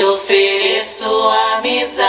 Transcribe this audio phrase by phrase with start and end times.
[0.00, 2.00] te ofereço amizade,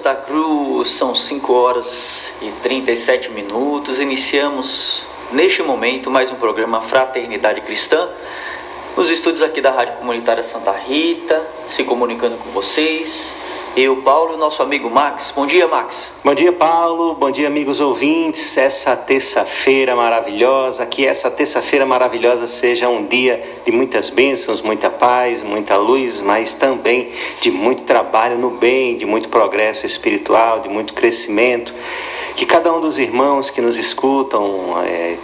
[0.00, 0.92] Santa Cruz.
[0.92, 4.00] São 5 horas e 37 minutos.
[4.00, 8.08] Iniciamos neste momento mais um programa Fraternidade Cristã.
[8.96, 13.36] Nos estúdios aqui da Rádio Comunitária Santa Rita, se comunicando com vocês.
[13.76, 15.32] Eu, Paulo, nosso amigo Max.
[15.34, 16.12] Bom dia, Max.
[16.24, 17.14] Bom dia, Paulo.
[17.14, 18.56] Bom dia, amigos ouvintes.
[18.58, 25.44] Essa terça-feira maravilhosa, que essa terça-feira maravilhosa seja um dia de muitas bênçãos, muita paz,
[25.44, 30.92] muita luz, mas também de muito trabalho no bem, de muito progresso espiritual, de muito
[30.92, 31.72] crescimento.
[32.34, 35.16] Que cada um dos irmãos que nos escutam é,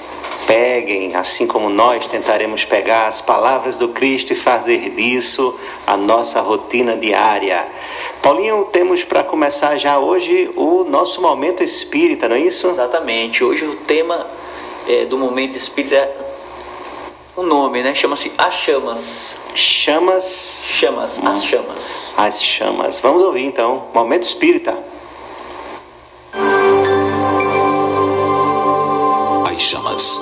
[0.47, 6.41] peguem, assim como nós tentaremos pegar as palavras do Cristo e fazer disso a nossa
[6.41, 7.67] rotina diária.
[8.27, 12.67] Paulinho, temos para começar já hoje o nosso momento espírita, não é isso?
[12.67, 13.45] Exatamente.
[13.45, 14.27] Hoje o tema
[14.89, 16.17] é, do momento espírita é
[17.37, 17.95] o nome, né?
[17.95, 19.37] Chama-se As Chamas.
[19.55, 20.65] Chamas.
[20.67, 22.13] Chamas, as chamas.
[22.17, 22.99] As chamas.
[22.99, 24.77] Vamos ouvir então, momento espírita.
[29.49, 30.19] As chamas.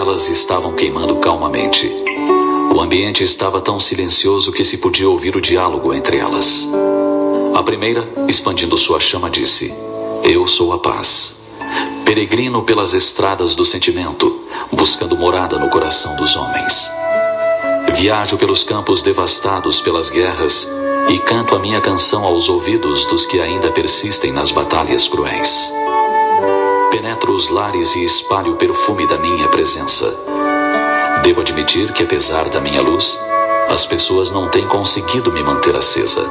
[0.00, 1.86] Velas estavam queimando calmamente.
[2.74, 6.66] O ambiente estava tão silencioso que se podia ouvir o diálogo entre elas.
[7.54, 9.74] A primeira, expandindo sua chama, disse:
[10.22, 11.34] Eu sou a paz.
[12.02, 14.40] Peregrino pelas estradas do sentimento,
[14.72, 16.90] buscando morada no coração dos homens.
[17.94, 20.66] Viajo pelos campos devastados pelas guerras
[21.10, 25.70] e canto a minha canção aos ouvidos dos que ainda persistem nas batalhas cruéis.
[26.90, 30.12] Penetro os lares e espalho o perfume da minha presença.
[31.22, 33.16] Devo admitir que, apesar da minha luz,
[33.68, 36.28] as pessoas não têm conseguido me manter acesa.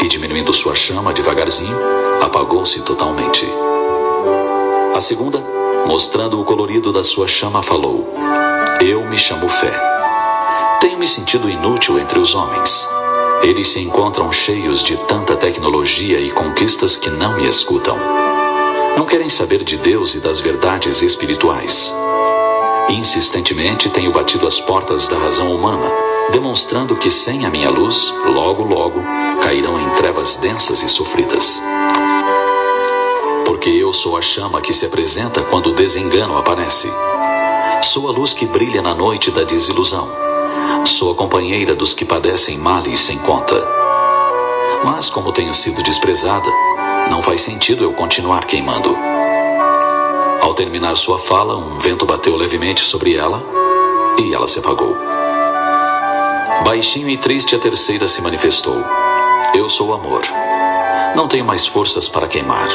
[0.00, 1.76] E diminuindo sua chama devagarzinho,
[2.22, 3.44] apagou-se totalmente.
[4.94, 5.42] A segunda,
[5.86, 8.14] mostrando o colorido da sua chama, falou:
[8.80, 9.72] Eu me chamo Fé.
[10.80, 12.88] Tenho me sentido inútil entre os homens.
[13.42, 18.25] Eles se encontram cheios de tanta tecnologia e conquistas que não me escutam.
[18.96, 21.92] Não querem saber de Deus e das verdades espirituais.
[22.88, 25.86] Insistentemente tenho batido as portas da razão humana,
[26.30, 29.02] demonstrando que sem a minha luz, logo, logo,
[29.42, 31.60] cairão em trevas densas e sofridas.
[33.44, 36.90] Porque eu sou a chama que se apresenta quando o desengano aparece.
[37.82, 40.08] Sou a luz que brilha na noite da desilusão.
[40.86, 43.62] Sou a companheira dos que padecem males sem conta.
[44.84, 46.48] Mas, como tenho sido desprezada,
[47.10, 48.96] não faz sentido eu continuar queimando.
[50.40, 53.42] Ao terminar sua fala, um vento bateu levemente sobre ela
[54.18, 54.96] e ela se apagou.
[56.64, 58.84] Baixinho e triste, a terceira se manifestou.
[59.54, 60.22] Eu sou amor.
[61.14, 62.68] Não tenho mais forças para queimar.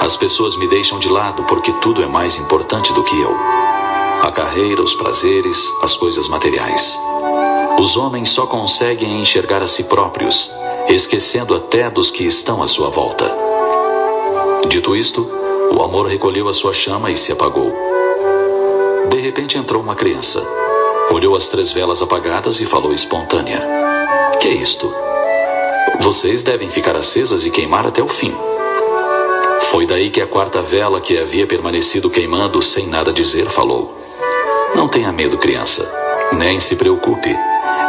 [0.00, 3.34] As pessoas me deixam de lado porque tudo é mais importante do que eu.
[4.22, 6.98] A carreira, os prazeres, as coisas materiais.
[7.78, 10.50] Os homens só conseguem enxergar a si próprios,
[10.88, 13.53] esquecendo até dos que estão à sua volta.
[14.68, 15.28] Dito isto,
[15.72, 17.72] o amor recolheu a sua chama e se apagou.
[19.08, 20.44] De repente entrou uma criança.
[21.10, 23.62] Olhou as três velas apagadas e falou espontânea:
[24.40, 24.92] Que é isto?
[26.00, 28.34] Vocês devem ficar acesas e queimar até o fim.
[29.60, 33.94] Foi daí que a quarta vela, que havia permanecido queimando sem nada dizer, falou:
[34.74, 35.90] Não tenha medo, criança,
[36.32, 37.36] nem se preocupe.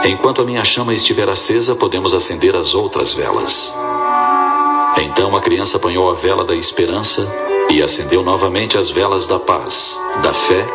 [0.05, 3.73] Enquanto a minha chama estiver acesa, podemos acender as outras velas.
[4.97, 7.27] Então a criança apanhou a vela da esperança
[7.69, 10.65] e acendeu novamente as velas da paz, da fé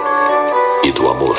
[0.85, 1.37] e do amor.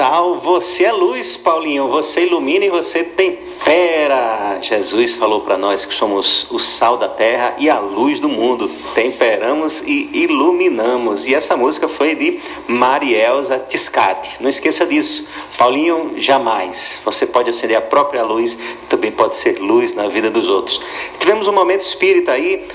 [0.00, 1.86] Sal, você é luz, Paulinho.
[1.88, 4.58] Você ilumina e você tempera.
[4.62, 8.66] Jesus falou para nós que somos o sal da terra e a luz do mundo.
[8.94, 11.26] Temperamos e iluminamos.
[11.26, 14.42] E essa música foi de Marielza Tiscati.
[14.42, 15.28] Não esqueça disso.
[15.58, 17.02] Paulinho, jamais.
[17.04, 18.56] Você pode acender a própria luz,
[18.88, 20.80] também pode ser luz na vida dos outros.
[21.18, 22.66] Tivemos um momento espírita aí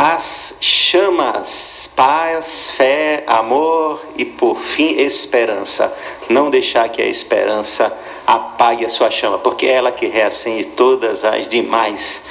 [0.00, 5.92] as chamas, paz, fé, amor e por fim esperança.
[6.28, 11.24] Não deixar que a esperança apague a sua chama, porque é ela que reacende todas
[11.24, 12.22] as demais.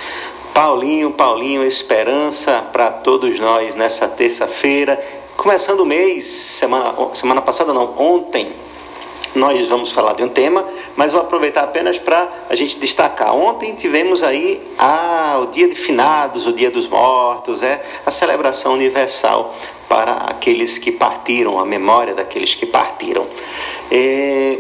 [0.54, 5.00] Paulinho, Paulinho, esperança para todos nós nessa terça-feira,
[5.36, 8.52] começando o mês, semana, semana passada não, ontem,
[9.36, 10.66] nós vamos falar de um tema,
[10.96, 13.36] mas vou aproveitar apenas para a gente destacar.
[13.36, 18.74] Ontem tivemos aí ah, o dia de finados, o dia dos mortos, é a celebração
[18.74, 19.56] universal
[19.88, 23.28] para aqueles que partiram, a memória daqueles que partiram.
[23.92, 24.60] É,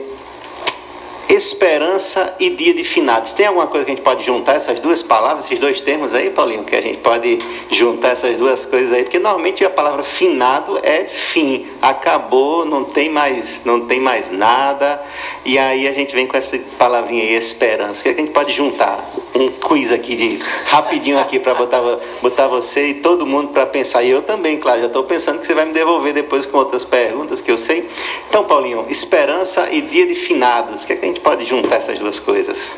[1.29, 3.33] esperança e dia de finados.
[3.33, 6.29] Tem alguma coisa que a gente pode juntar essas duas palavras, esses dois termos aí,
[6.29, 7.39] Paulinho, que a gente pode
[7.71, 9.03] juntar essas duas coisas aí?
[9.03, 15.01] Porque normalmente a palavra finado é fim, acabou, não tem mais, não tem mais nada.
[15.45, 18.01] E aí a gente vem com essa palavrinha aí, esperança.
[18.01, 19.03] O que, é que a gente pode juntar?
[19.37, 21.81] Um quiz aqui de rapidinho aqui para botar,
[22.21, 24.01] botar você e todo mundo para pensar.
[24.03, 26.83] E eu também, claro, já estou pensando que você vai me devolver depois com outras
[26.83, 27.89] perguntas que eu sei.
[28.29, 30.83] Então, Paulinho, esperança e dia de finados.
[30.83, 32.75] O que, é que a gente pode juntar essas duas coisas?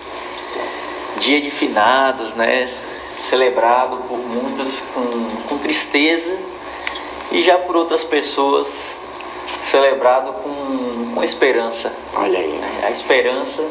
[1.18, 2.70] Dia de finados, né?
[3.18, 6.38] Celebrado por muitos com, com tristeza
[7.32, 8.96] e já por outras pessoas
[9.62, 11.94] celebrado com, com esperança.
[12.16, 12.48] Olha aí.
[12.48, 12.82] né?
[12.84, 13.66] A esperança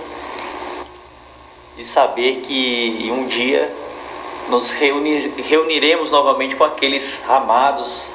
[1.79, 3.73] de saber que um dia
[4.49, 8.09] nos reuni- reuniremos novamente com aqueles amados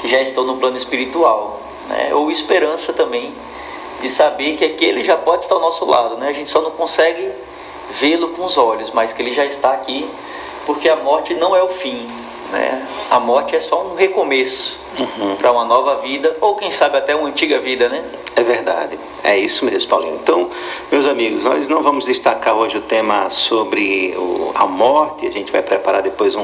[0.00, 2.14] que já estão no plano espiritual, né?
[2.14, 3.34] Ou esperança também
[4.00, 6.30] de saber que aquele já pode estar ao nosso lado, né?
[6.30, 7.30] A gente só não consegue
[7.90, 10.08] vê-lo com os olhos, mas que ele já está aqui,
[10.64, 12.08] porque a morte não é o fim,
[12.52, 12.86] né?
[13.10, 15.36] A morte é só um recomeço Uhum.
[15.36, 18.04] para uma nova vida, ou quem sabe até uma antiga vida, né?
[18.36, 20.16] É verdade, é isso mesmo, Paulinho.
[20.22, 20.50] Então,
[20.90, 25.50] meus amigos, nós não vamos destacar hoje o tema sobre o- a morte, a gente
[25.50, 26.42] vai preparar depois um,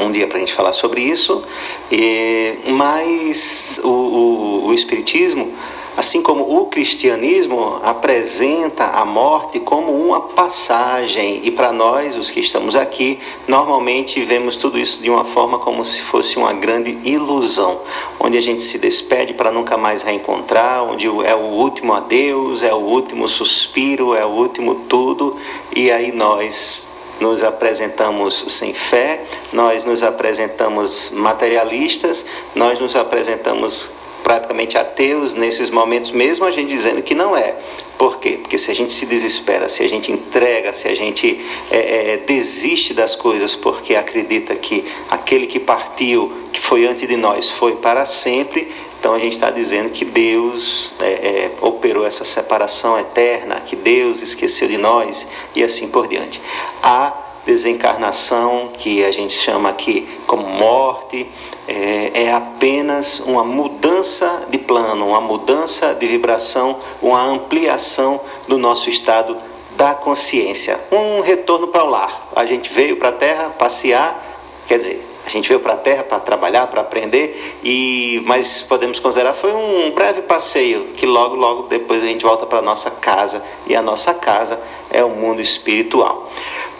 [0.00, 1.42] um- dia para a gente falar sobre isso,
[1.90, 5.52] e, mas o, o- o Espiritismo
[5.98, 12.38] Assim como o cristianismo apresenta a morte como uma passagem, e para nós, os que
[12.38, 17.80] estamos aqui, normalmente vemos tudo isso de uma forma como se fosse uma grande ilusão,
[18.20, 22.72] onde a gente se despede para nunca mais reencontrar, onde é o último adeus, é
[22.72, 25.36] o último suspiro, é o último tudo,
[25.74, 26.86] e aí nós
[27.20, 32.24] nos apresentamos sem fé, nós nos apresentamos materialistas,
[32.54, 33.97] nós nos apresentamos
[34.28, 37.56] praticamente ateus nesses momentos, mesmo a gente dizendo que não é.
[37.96, 38.38] Por quê?
[38.42, 42.16] Porque se a gente se desespera, se a gente entrega, se a gente é, é,
[42.18, 47.76] desiste das coisas porque acredita que aquele que partiu, que foi antes de nós, foi
[47.76, 48.70] para sempre,
[49.00, 54.20] então a gente está dizendo que Deus é, é, operou essa separação eterna, que Deus
[54.20, 56.38] esqueceu de nós e assim por diante.
[56.82, 61.26] Há desencarnação, que a gente chama aqui como morte,
[61.66, 68.90] é, é, apenas uma mudança de plano, uma mudança de vibração, uma ampliação do nosso
[68.90, 69.34] estado
[69.78, 70.78] da consciência.
[70.92, 72.28] Um retorno para o lar.
[72.36, 74.22] A gente veio para a Terra passear,
[74.66, 79.00] quer dizer, a gente veio para a Terra para trabalhar, para aprender, e mas podemos
[79.00, 83.42] considerar foi um breve passeio que logo, logo depois a gente volta para nossa casa
[83.66, 86.30] e a nossa casa é o mundo espiritual.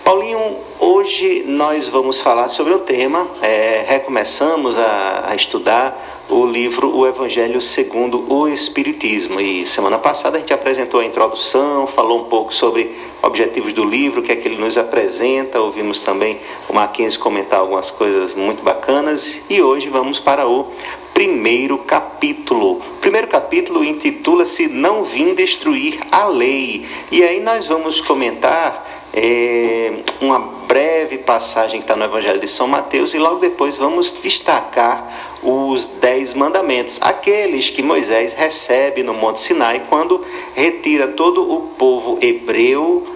[0.08, 6.96] Paulinho, hoje nós vamos falar sobre o tema, é, recomeçamos a, a estudar o livro
[6.96, 9.38] O Evangelho segundo o Espiritismo.
[9.38, 14.20] E semana passada a gente apresentou a introdução, falou um pouco sobre objetivos do livro,
[14.20, 18.62] o que é que ele nos apresenta, ouvimos também o Mackenzie comentar algumas coisas muito
[18.62, 20.72] bacanas e hoje vamos para o
[21.12, 22.76] primeiro capítulo.
[22.76, 26.86] O primeiro capítulo intitula-se Não Vim Destruir a Lei.
[27.12, 32.68] E aí nós vamos comentar é, uma breve passagem que está no Evangelho de São
[32.68, 39.40] Mateus e logo depois vamos destacar os dez mandamentos, aqueles que Moisés recebe no Monte
[39.40, 43.06] Sinai quando retira todo o povo hebreu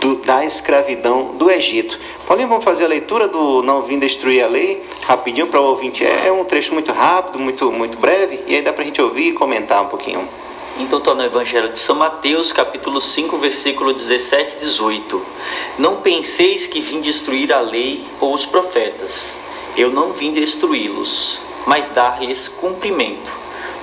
[0.00, 2.00] do, da escravidão do Egito.
[2.26, 6.04] Paulinho, vamos fazer a leitura do Não Vim Destruir a Lei, rapidinho para o ouvinte.
[6.04, 9.00] É, é um trecho muito rápido, muito, muito breve, e aí dá para a gente
[9.00, 10.28] ouvir e comentar um pouquinho.
[10.76, 15.22] Então está no Evangelho de São Mateus, capítulo 5, versículo 17 e 18.
[15.78, 19.38] Não penseis que vim destruir a lei ou os profetas.
[19.76, 23.32] Eu não vim destruí-los, mas dar-lhes cumprimento.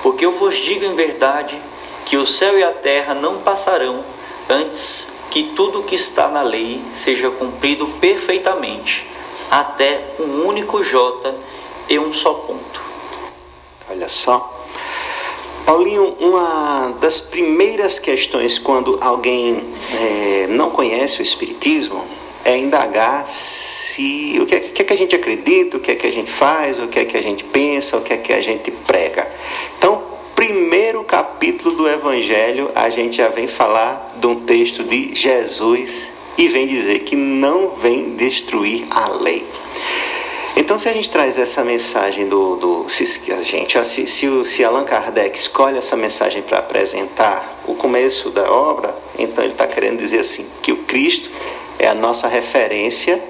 [0.02, 1.58] Porque eu vos digo em verdade
[2.04, 4.04] que o céu e a terra não passarão
[4.46, 9.08] antes que tudo o que está na lei seja cumprido perfeitamente,
[9.50, 11.34] até um único J
[11.88, 12.82] e um só ponto.
[13.88, 14.51] Olha só.
[15.64, 19.62] Paulinho, uma das primeiras questões quando alguém
[19.94, 22.04] é, não conhece o Espiritismo
[22.44, 25.94] é indagar se o que é, que é, que a gente acredita, o que é
[25.94, 28.32] que a gente faz, o que é que a gente pensa, o que é que
[28.32, 29.30] a gente prega.
[29.78, 30.02] Então,
[30.34, 36.48] primeiro capítulo do Evangelho, a gente já vem falar de um texto de Jesus e
[36.48, 39.46] vem dizer que não vem destruir a lei.
[40.54, 42.56] Então, se a gente traz essa mensagem do.
[42.56, 47.74] do se, a gente, se, se, se Allan Kardec escolhe essa mensagem para apresentar o
[47.74, 51.30] começo da obra, então ele está querendo dizer assim: que o Cristo
[51.78, 53.22] é a nossa referência,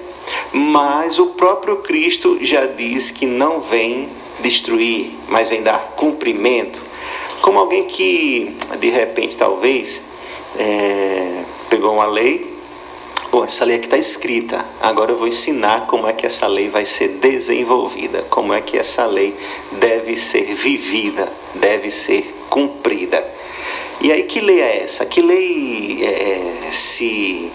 [0.51, 4.09] mas o próprio Cristo já diz que não vem
[4.41, 6.81] destruir, mas vem dar cumprimento.
[7.41, 10.01] Como alguém que, de repente, talvez,
[10.57, 12.52] é, pegou uma lei
[13.33, 14.63] Bom, essa lei aqui está escrita.
[14.79, 18.77] Agora eu vou ensinar como é que essa lei vai ser desenvolvida, como é que
[18.77, 19.35] essa lei
[19.71, 23.27] deve ser vivida, deve ser cumprida.
[23.99, 25.03] E aí, que lei é essa?
[25.07, 27.51] Que lei é, se,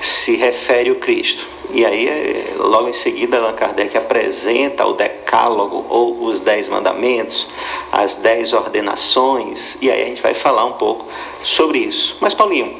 [0.00, 1.46] se refere o Cristo?
[1.74, 7.46] E aí, é, logo em seguida, Allan Kardec apresenta o Decálogo, ou os Dez Mandamentos,
[7.92, 11.06] as Dez Ordenações, e aí a gente vai falar um pouco
[11.44, 12.16] sobre isso.
[12.20, 12.74] Mas, Paulinho,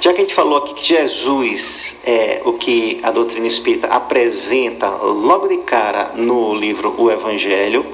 [0.00, 4.88] já que a gente falou aqui que Jesus é o que a doutrina espírita apresenta
[4.88, 7.84] logo de cara no livro O Evangelho,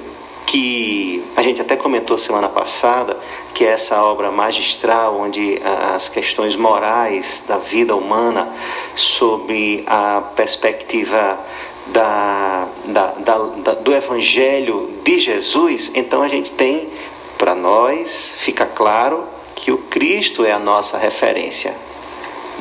[0.45, 3.17] que a gente até comentou semana passada,
[3.55, 5.59] que é essa obra magistral onde
[5.95, 8.53] as questões morais da vida humana,
[8.95, 11.39] sob a perspectiva
[11.87, 16.89] da, da, da, do Evangelho de Jesus, então a gente tem
[17.39, 21.75] para nós, fica claro que o Cristo é a nossa referência.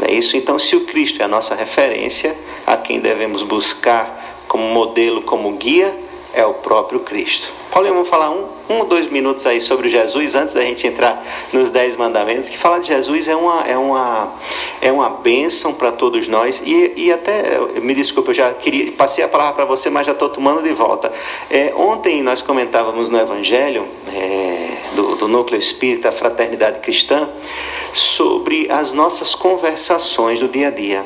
[0.02, 0.36] É isso?
[0.36, 5.52] Então, se o Cristo é a nossa referência, a quem devemos buscar como modelo, como
[5.54, 5.96] guia,
[6.34, 7.52] é o próprio Cristo.
[7.72, 11.26] Paulinho, vamos falar um, um ou dois minutos aí sobre Jesus antes da gente entrar
[11.54, 14.34] nos dez mandamentos, que falar de Jesus é uma, é uma,
[14.82, 16.62] é uma bênção para todos nós.
[16.66, 20.12] E, e até, me desculpe, eu já queria, passei a palavra para você, mas já
[20.12, 21.12] estou tomando de volta.
[21.50, 27.30] É, ontem nós comentávamos no Evangelho é, do, do Núcleo Espírita Fraternidade Cristã
[27.94, 31.06] sobre as nossas conversações do dia a dia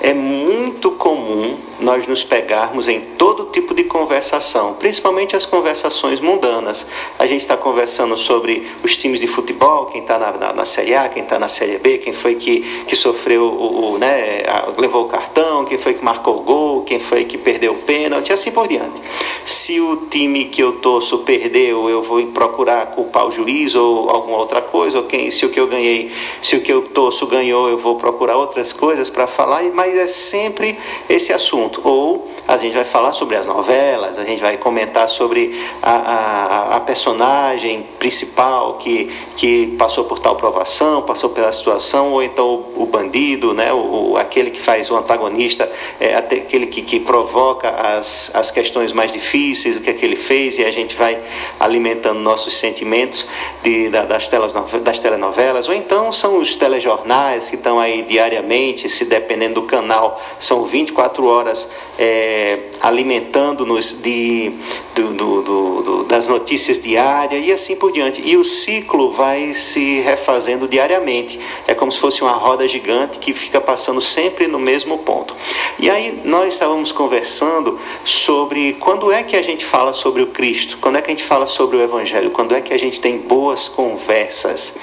[0.00, 6.86] é muito comum nós nos pegarmos em todo tipo de conversação, principalmente as conversações mundanas.
[7.18, 10.94] A gente está conversando sobre os times de futebol, quem está na, na, na, Série
[10.94, 14.42] A, quem está na Série B, quem foi que, que sofreu o, o né,
[14.76, 18.32] levou o cartão, quem foi que marcou o gol, quem foi que perdeu o pênalti,
[18.32, 19.00] assim por diante.
[19.44, 24.38] Se o time que eu torço perdeu, eu vou procurar culpar o juiz ou alguma
[24.38, 26.10] outra coisa, ou quem, se o que eu ganhei,
[26.42, 29.98] se o que eu torço ganhou, eu vou procurar outras coisas para falar, mas mas
[29.98, 30.78] é sempre
[31.08, 31.80] esse assunto.
[31.84, 36.76] Ou a gente vai falar sobre as novelas, a gente vai comentar sobre a, a,
[36.76, 42.82] a personagem principal que, que passou por tal provação, passou pela situação, ou então o,
[42.82, 45.70] o bandido, né, o, aquele que faz o antagonista,
[46.00, 50.16] é, aquele que, que provoca as, as questões mais difíceis, o que é que ele
[50.16, 51.20] fez, e a gente vai
[51.58, 53.26] alimentando nossos sentimentos
[53.62, 58.88] de, da, das, telas, das telenovelas, ou então são os telejornais que estão aí diariamente,
[58.88, 61.68] se dependendo do canal canal são 24 horas
[61.98, 64.52] é, alimentando-nos de,
[64.94, 68.22] do, do, do, das notícias diárias e assim por diante.
[68.26, 71.40] E o ciclo vai se refazendo diariamente.
[71.66, 75.34] É como se fosse uma roda gigante que fica passando sempre no mesmo ponto.
[75.78, 80.78] E aí nós estávamos conversando sobre quando é que a gente fala sobre o Cristo,
[80.80, 83.18] quando é que a gente fala sobre o Evangelho, quando é que a gente tem
[83.18, 84.74] boas conversas.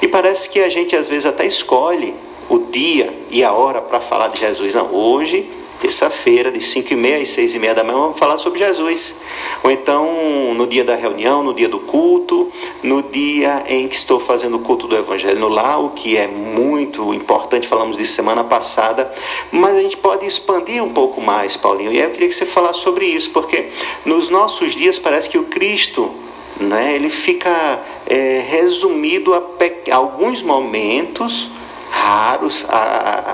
[0.00, 2.14] E parece que a gente às vezes até escolhe
[2.48, 4.74] o dia e a hora para falar de Jesus.
[4.74, 8.38] Não, hoje, terça-feira, de 5 e meia às 6 e meia da manhã, vamos falar
[8.38, 9.14] sobre Jesus.
[9.62, 12.50] Ou então, no dia da reunião, no dia do culto,
[12.82, 16.26] no dia em que estou fazendo o culto do Evangelho no lar, o que é
[16.26, 19.12] muito importante, falamos disso semana passada,
[19.52, 21.92] mas a gente pode expandir um pouco mais, Paulinho.
[21.92, 23.68] E eu queria que você falasse sobre isso, porque
[24.04, 26.10] nos nossos dias parece que o Cristo
[26.58, 29.42] né, ele fica é, resumido a,
[29.90, 31.50] a alguns momentos
[31.90, 32.66] raros,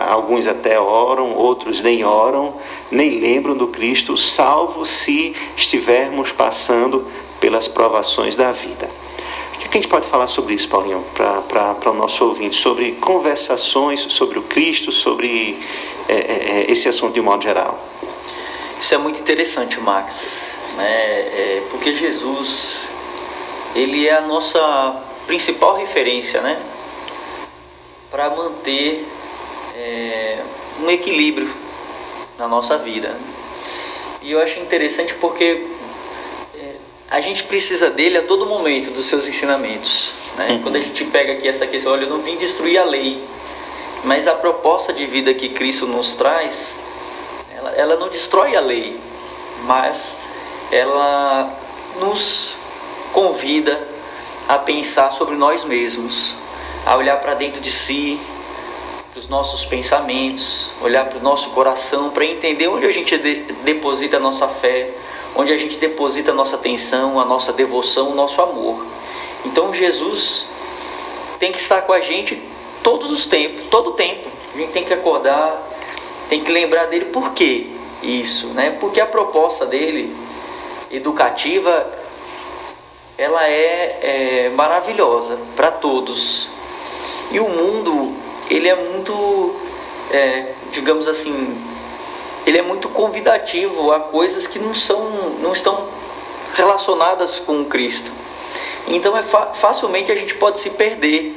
[0.09, 2.55] alguns até oram, outros nem oram,
[2.91, 7.07] nem lembram do Cristo, salvo se estivermos passando
[7.41, 8.91] pelas provações da vida.
[9.55, 12.57] O que a gente pode falar sobre isso, Paulinho, para o nosso ouvinte?
[12.57, 15.59] Sobre conversações sobre o Cristo, sobre
[16.09, 17.79] é, é, é, esse assunto de um modo geral.
[18.79, 20.85] Isso é muito interessante, Max, né?
[20.87, 22.81] É, porque Jesus,
[23.75, 26.61] ele é a nossa principal referência, né?
[28.15, 29.05] Para manter
[29.75, 30.39] é,
[30.81, 31.53] um equilíbrio
[32.39, 33.19] na nossa vida.
[34.23, 35.67] E eu acho interessante porque
[36.55, 36.75] é,
[37.11, 40.13] a gente precisa dele a todo momento, dos seus ensinamentos.
[40.37, 40.47] Né?
[40.51, 40.63] Uhum.
[40.63, 43.21] Quando a gente pega aqui essa questão, olha, eu não vim destruir a lei,
[44.05, 46.79] mas a proposta de vida que Cristo nos traz,
[47.53, 48.97] ela, ela não destrói a lei,
[49.65, 50.17] mas
[50.71, 51.53] ela
[51.99, 52.55] nos
[53.13, 53.89] convida
[54.49, 56.37] a pensar sobre nós mesmos,
[56.87, 58.21] a olhar para dentro de si,
[59.13, 63.37] para os nossos pensamentos, olhar para o nosso coração, para entender onde a gente de
[63.65, 64.91] deposita a nossa fé,
[65.37, 68.85] onde a gente deposita a nossa atenção, a nossa devoção, o nosso amor.
[69.45, 70.47] Então Jesus
[71.39, 72.41] tem que estar com a gente
[72.83, 74.29] todos os tempos, todo o tempo.
[74.55, 75.63] A gente tem que acordar,
[76.29, 77.67] tem que lembrar dele por quê
[78.03, 78.77] isso, né?
[78.81, 80.15] Porque a proposta dele
[80.91, 81.87] educativa
[83.17, 86.49] ela é, é maravilhosa para todos.
[87.31, 88.15] E o mundo,
[88.51, 89.57] ele é muito,
[90.11, 91.57] é, digamos assim,
[92.47, 95.11] ele é muito convidativo a coisas que não são,
[95.41, 95.89] não estão
[96.55, 98.13] relacionadas com Cristo.
[98.89, 101.35] Então é fa facilmente a gente pode se perder,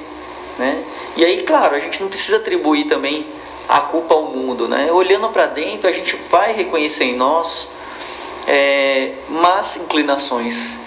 [0.59, 0.83] né?
[1.15, 3.25] E aí, claro, a gente não precisa atribuir também
[3.67, 4.91] a culpa ao mundo, né?
[4.91, 7.69] Olhando para dentro, a gente vai reconhecer em nós
[8.47, 10.77] é, más inclinações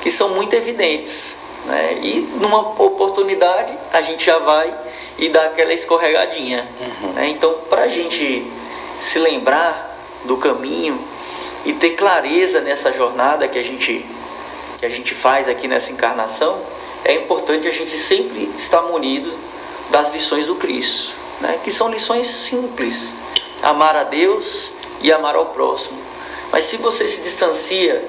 [0.00, 1.34] que são muito evidentes.
[1.66, 1.98] Né?
[2.02, 4.74] E numa oportunidade a gente já vai
[5.18, 6.68] e dá aquela escorregadinha.
[6.80, 7.12] Uhum.
[7.12, 7.28] Né?
[7.28, 8.46] Então, para a gente
[9.00, 11.02] se lembrar do caminho
[11.64, 14.04] e ter clareza nessa jornada que a gente
[14.78, 16.60] que a gente faz aqui nessa encarnação,
[17.04, 19.36] é importante a gente sempre estar munido
[19.90, 21.58] das lições do Cristo, né?
[21.64, 23.16] que são lições simples:
[23.60, 25.98] amar a Deus e amar ao próximo.
[26.52, 28.08] Mas se você se distancia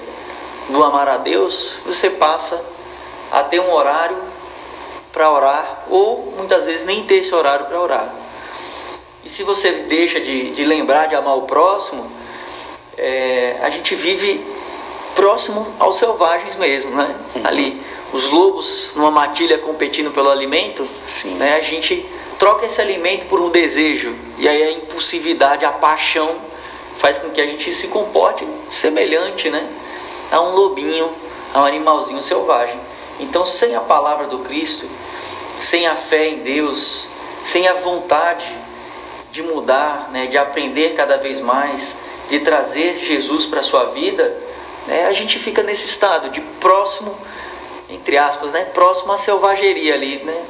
[0.70, 2.64] do amar a Deus, você passa
[3.32, 4.18] a ter um horário
[5.12, 8.14] para orar, ou muitas vezes nem ter esse horário para orar.
[9.24, 12.10] E se você deixa de, de lembrar de amar o próximo,
[12.98, 14.44] é, a gente vive
[15.16, 17.16] próximo aos selvagens mesmo, né?
[17.36, 17.42] Uhum.
[17.46, 17.82] Ali,
[18.14, 21.36] os lobos numa matilha competindo pelo alimento, Sim.
[21.36, 21.56] né?
[21.56, 22.06] A gente
[22.38, 26.38] troca esse alimento por um desejo e aí a impulsividade, a paixão
[26.98, 29.68] faz com que a gente se comporte semelhante, né?
[30.32, 31.10] A um lobinho,
[31.54, 32.80] a um animalzinho selvagem.
[33.20, 34.88] Então, sem a palavra do Cristo,
[35.60, 37.08] sem a fé em Deus,
[37.44, 38.46] sem a vontade
[39.32, 41.98] de mudar, né, de aprender cada vez mais,
[42.30, 44.36] de trazer Jesus para a sua vida,
[44.88, 47.16] né, a gente fica nesse estado de próximo,
[47.90, 50.20] entre aspas, né, próximo à selvageria ali.
[50.24, 50.44] Né?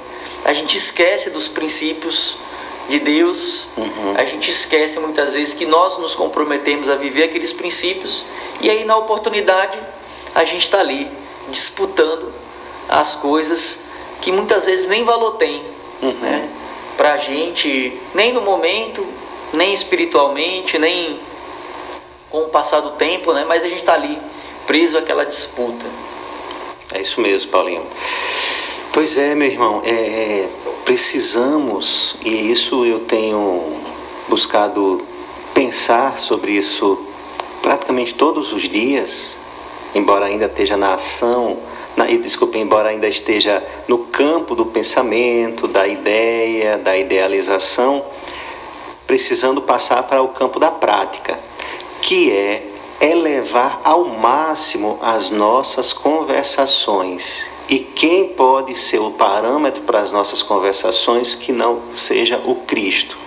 [0.46, 2.38] A gente esquece dos princípios
[2.88, 4.16] de Deus, uhum.
[4.18, 8.26] a gente esquece muitas vezes que nós nos comprometemos a viver aqueles princípios
[8.62, 9.78] e aí na oportunidade
[10.34, 11.08] a gente está ali
[11.50, 12.34] disputando
[12.90, 13.80] as coisas
[14.22, 15.64] que muitas vezes nem valor tem.
[16.02, 16.14] Uhum.
[16.14, 16.50] Né?
[17.00, 19.08] para a gente, nem no momento,
[19.56, 21.18] nem espiritualmente, nem
[22.30, 23.46] com o passar do tempo, né?
[23.48, 24.20] mas a gente está ali,
[24.68, 25.86] preso àquela disputa.
[26.94, 27.88] É isso mesmo, Paulinho.
[28.92, 30.50] Pois é, meu irmão, é, é,
[30.84, 33.78] precisamos, e isso eu tenho
[34.28, 35.02] buscado
[35.54, 37.00] pensar sobre isso
[37.62, 39.38] praticamente todos os dias,
[39.96, 41.60] embora ainda esteja na ação
[42.00, 48.06] na, desculpe, embora ainda esteja no campo do pensamento, da ideia, da idealização,
[49.06, 51.38] precisando passar para o campo da prática,
[52.02, 52.66] que é
[53.02, 57.46] elevar ao máximo as nossas conversações.
[57.68, 63.18] E quem pode ser o parâmetro para as nossas conversações que não seja o Cristo?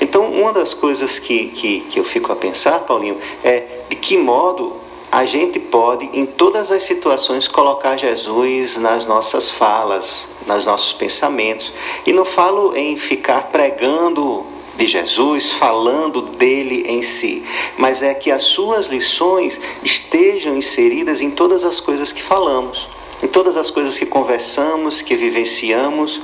[0.00, 4.16] Então, uma das coisas que, que, que eu fico a pensar, Paulinho, é de que
[4.16, 4.85] modo
[5.16, 11.72] a gente pode, em todas as situações, colocar Jesus nas nossas falas, nos nossos pensamentos.
[12.04, 14.44] E não falo em ficar pregando
[14.76, 17.42] de Jesus, falando dele em si,
[17.78, 22.86] mas é que as suas lições estejam inseridas em todas as coisas que falamos,
[23.22, 26.20] em todas as coisas que conversamos, que vivenciamos,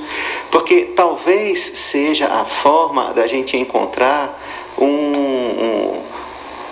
[0.51, 4.39] porque talvez seja a forma da gente encontrar
[4.77, 6.01] um, um,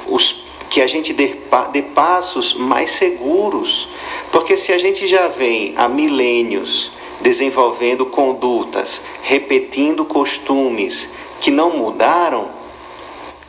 [0.08, 0.41] os
[0.72, 1.36] que a gente dê,
[1.74, 3.90] dê passos mais seguros.
[4.32, 11.10] Porque se a gente já vem há milênios desenvolvendo condutas, repetindo costumes
[11.42, 12.50] que não mudaram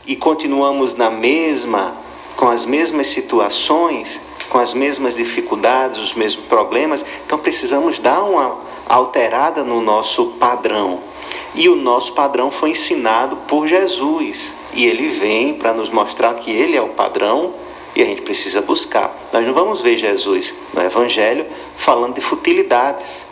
[0.05, 1.95] e continuamos na mesma,
[2.35, 8.57] com as mesmas situações, com as mesmas dificuldades, os mesmos problemas, então precisamos dar uma
[8.85, 11.12] alterada no nosso padrão.
[11.55, 14.53] E o nosso padrão foi ensinado por Jesus.
[14.73, 17.53] E ele vem para nos mostrar que ele é o padrão
[17.95, 19.15] e a gente precisa buscar.
[19.31, 21.45] Nós não vamos ver Jesus no Evangelho
[21.77, 23.25] falando de futilidades.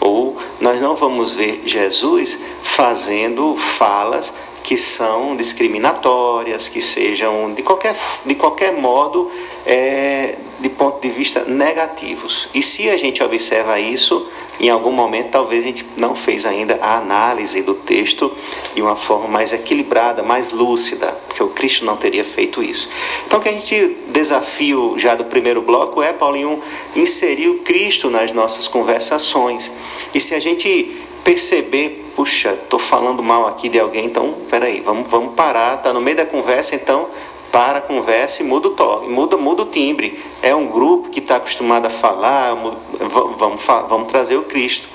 [0.00, 4.32] Ou nós não vamos ver Jesus fazendo falas
[4.66, 9.30] que são discriminatórias, que sejam de qualquer, de qualquer modo,
[9.64, 12.48] é, de ponto de vista negativos.
[12.52, 14.26] E se a gente observa isso,
[14.58, 18.32] em algum momento talvez a gente não fez ainda a análise do texto
[18.74, 22.88] de uma forma mais equilibrada, mais lúcida, porque o Cristo não teria feito isso.
[23.24, 26.60] Então, o que a gente desafio já do primeiro bloco é, Paulinho,
[26.96, 29.70] inserir o Cristo nas nossas conversações.
[30.12, 35.08] E se a gente perceber, puxa, estou falando mal aqui de alguém, então peraí, vamos,
[35.08, 37.08] vamos parar, está no meio da conversa, então
[37.50, 40.22] para a conversa e muda o toque, muda, muda o timbre.
[40.40, 44.86] É um grupo que está acostumado a falar, vamos, vamos trazer o Cristo.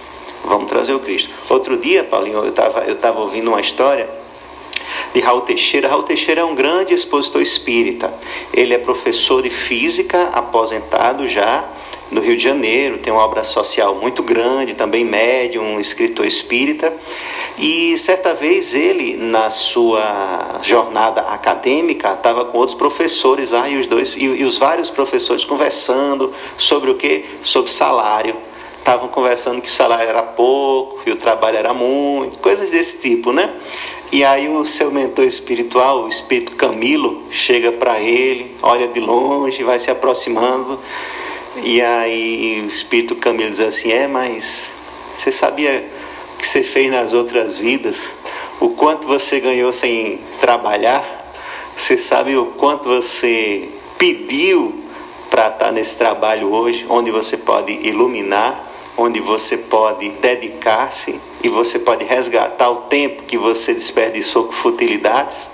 [0.45, 1.29] Vamos trazer o Cristo.
[1.49, 4.09] Outro dia, Paulinho, eu estava eu tava ouvindo uma história
[5.13, 5.89] de Raul Teixeira.
[5.89, 8.13] Raul Teixeira é um grande expositor espírita.
[8.53, 11.65] Ele é professor de física, aposentado já,
[12.11, 16.93] no Rio de Janeiro, tem uma obra social muito grande, também médium, um escritor espírita.
[17.57, 23.87] E certa vez ele, na sua jornada acadêmica, estava com outros professores lá e os
[23.87, 27.23] dois e, e os vários professores conversando sobre o que?
[27.41, 28.35] Sobre salário.
[28.77, 33.31] Estavam conversando que o salário era pouco e o trabalho era muito, coisas desse tipo,
[33.31, 33.53] né?
[34.11, 39.63] E aí o seu mentor espiritual, o espírito Camilo, chega para ele, olha de longe,
[39.63, 40.79] vai se aproximando
[41.57, 44.71] e aí o espírito Camilo diz assim: É, mas
[45.15, 45.85] você sabia
[46.37, 48.13] que você fez nas outras vidas?
[48.59, 51.03] O quanto você ganhou sem trabalhar?
[51.75, 54.73] Você sabe o quanto você pediu
[55.29, 61.79] para estar nesse trabalho hoje, onde você pode iluminar, onde você pode dedicar-se e você
[61.79, 65.49] pode resgatar o tempo que você desperdiçou com futilidades?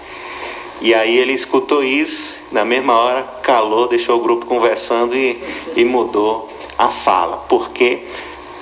[0.81, 5.41] E aí ele escutou isso, na mesma hora calou, deixou o grupo conversando e,
[5.75, 7.37] e mudou a fala.
[7.37, 8.03] Por quê?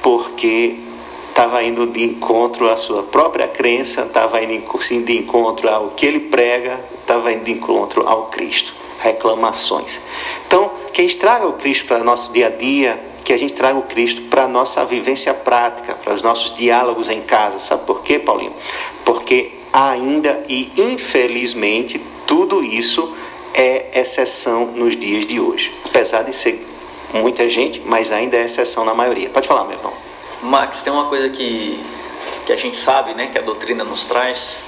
[0.02, 0.78] Porque
[1.30, 4.54] estava indo de encontro à sua própria crença, estava indo
[5.04, 8.74] de encontro ao que ele prega, estava indo de encontro ao Cristo.
[9.00, 10.00] reclamações.
[10.48, 13.54] Então, que a gente traga o Cristo para nosso dia a dia, que a gente
[13.54, 17.60] traga o Cristo para a nossa vivência prática, para os nossos diálogos em casa.
[17.60, 18.54] Sabe por quê, Paulinho?
[19.04, 23.14] Porque ainda e infelizmente tudo isso
[23.54, 25.74] é exceção nos dias de hoje.
[25.84, 26.66] Apesar de ser
[27.14, 29.30] muita gente, mas ainda é exceção na maioria.
[29.30, 29.94] Pode falar, meu irmão.
[30.42, 31.78] Max, tem uma coisa que,
[32.46, 34.60] que a gente sabe, né, que a doutrina nos traz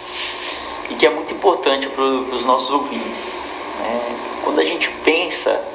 [0.89, 3.43] e que é muito importante para os nossos ouvintes.
[3.79, 4.15] Né?
[4.43, 5.65] Quando a gente pensa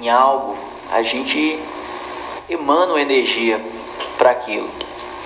[0.00, 0.56] em algo,
[0.92, 1.58] a gente
[2.48, 3.60] emana energia
[4.16, 4.70] para aquilo.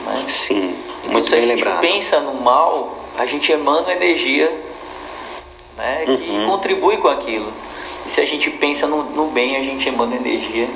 [0.07, 0.25] Né?
[0.27, 1.81] Sim, então, muito se a bem gente lembrado.
[1.81, 4.51] pensa no mal, a gente emana energia
[5.77, 6.47] né, que Uhum.
[6.47, 7.53] contribui com aquilo.
[8.05, 10.69] E se a gente pensa no, no bem, a gente emana energia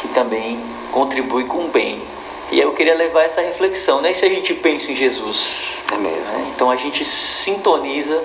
[0.00, 0.58] que também
[0.92, 2.00] contribui com o bem.
[2.50, 4.12] E eu queria levar essa reflexão, né?
[4.12, 5.72] E se a gente pensa em Jesus?
[5.92, 6.32] É mesmo.
[6.32, 6.46] né?
[6.54, 8.22] Então a gente sintoniza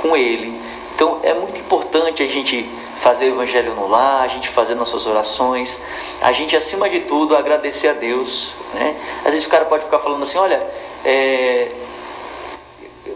[0.00, 0.60] com Ele.
[0.94, 5.06] Então é muito importante a gente fazer o Evangelho no lar, a gente fazer nossas
[5.06, 5.80] orações,
[6.20, 8.52] a gente acima de tudo agradecer a Deus.
[8.74, 8.96] Né?
[9.24, 10.64] Às vezes o cara pode ficar falando assim, olha,
[11.04, 11.68] é,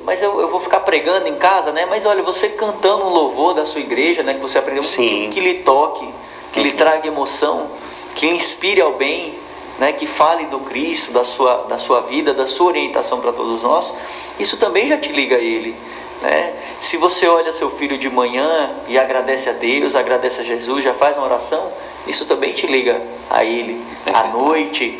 [0.07, 1.85] mas eu, eu vou ficar pregando em casa, né?
[1.85, 4.35] Mas olha, você cantando um louvor da sua igreja, né?
[4.35, 6.09] Que você aprendeu que, que lhe toque,
[6.53, 6.77] que lhe Uhum.
[6.77, 7.69] traga emoção,
[8.15, 9.35] que lhe inspire ao bem,
[9.81, 9.93] né?
[9.93, 13.93] Que fale do Cristo, da sua, da sua vida, da sua orientação para todos nós.
[14.39, 15.75] Isso também já te liga a Ele.
[16.23, 16.55] Né?
[16.81, 20.95] Se você olha seu filho de manhã e agradece a Deus, agradece a Jesus, já
[20.95, 21.71] faz uma oração,
[22.07, 23.85] isso também te liga a Ele.
[24.07, 24.99] É à noite,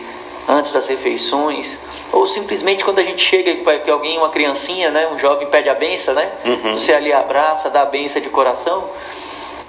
[0.49, 1.81] antes das refeições,
[2.13, 5.69] ou simplesmente quando a gente chega e que alguém, uma criancinha, né, um jovem pede
[5.69, 6.31] a benção, né?
[6.45, 6.77] Uhum.
[6.77, 8.89] Você ali abraça, dá a benção de coração,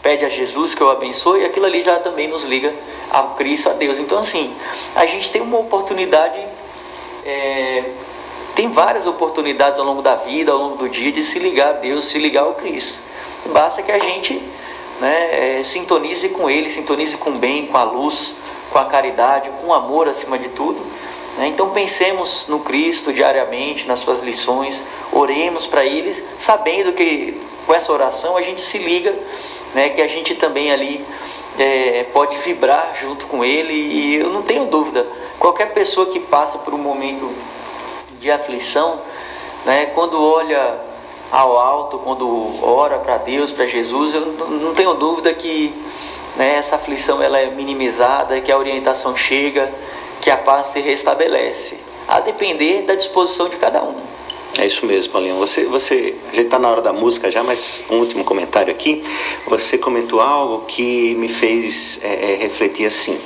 [0.01, 2.73] pede a Jesus que eu abençoe, e aquilo ali já também nos liga
[3.11, 3.99] a Cristo, a Deus.
[3.99, 4.55] Então assim,
[4.95, 6.39] a gente tem uma oportunidade,
[7.25, 7.83] é,
[8.53, 11.73] tem várias oportunidades ao longo da vida, ao longo do dia, de se ligar a
[11.73, 13.01] Deus, se ligar ao Cristo.
[13.47, 14.41] Basta que a gente
[14.99, 18.35] né, é, sintonize com Ele, sintonize com o bem, com a luz,
[18.77, 20.79] com a caridade, com o amor acima de tudo.
[21.35, 21.47] né?
[21.47, 27.91] Então pensemos no Cristo diariamente, nas suas lições, oremos para eles, sabendo que com essa
[27.91, 29.15] oração a gente se liga,
[29.73, 31.03] né, que a gente também ali
[31.57, 33.73] é, pode vibrar junto com Ele.
[33.73, 35.07] E eu não tenho dúvida,
[35.39, 37.27] qualquer pessoa que passa por um momento
[38.19, 39.01] de aflição,
[39.65, 40.75] né, quando olha
[41.31, 45.73] ao alto, quando ora para Deus, para Jesus, eu não- não tenho dúvida que
[46.37, 49.71] né, essa aflição ela é minimizada, que a orientação chega,
[50.21, 53.95] que a paz se restabelece, a depender da disposição de cada um.
[54.57, 55.35] É isso mesmo, Paulinho.
[55.35, 59.03] Você, você, a gente está na hora da música já, mas um último comentário aqui.
[59.47, 63.19] Você comentou algo que me fez é, é, refletir assim.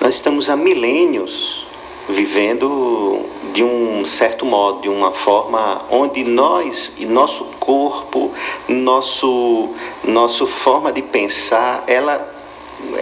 [0.00, 1.66] Nós estamos há milênios
[2.08, 8.30] vivendo de um certo modo, de uma forma onde nós e nosso corpo,
[8.68, 9.70] nosso,
[10.04, 12.35] nosso forma de pensar, ela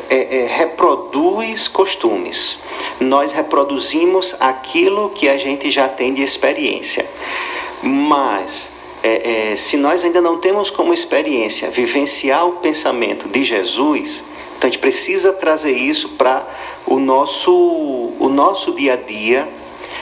[0.08, 2.58] é, é, reproduz costumes.
[3.00, 7.08] Nós reproduzimos aquilo que a gente já tem de experiência.
[7.82, 8.70] Mas
[9.02, 14.24] é, é, se nós ainda não temos como experiência vivenciar o pensamento de Jesus,
[14.56, 16.46] então a gente precisa trazer isso para
[16.86, 19.48] o nosso, o nosso dia a dia.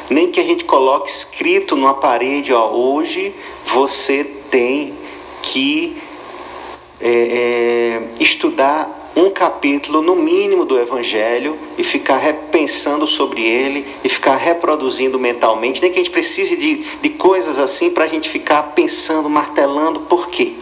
[0.09, 4.95] Nem que a gente coloque escrito numa parede, ó, hoje você tem
[5.41, 5.97] que
[7.01, 14.09] é, é, estudar um capítulo no mínimo do Evangelho e ficar repensando sobre ele e
[14.09, 15.83] ficar reproduzindo mentalmente.
[15.83, 20.01] Nem que a gente precise de, de coisas assim para a gente ficar pensando, martelando.
[20.01, 20.55] Por quê?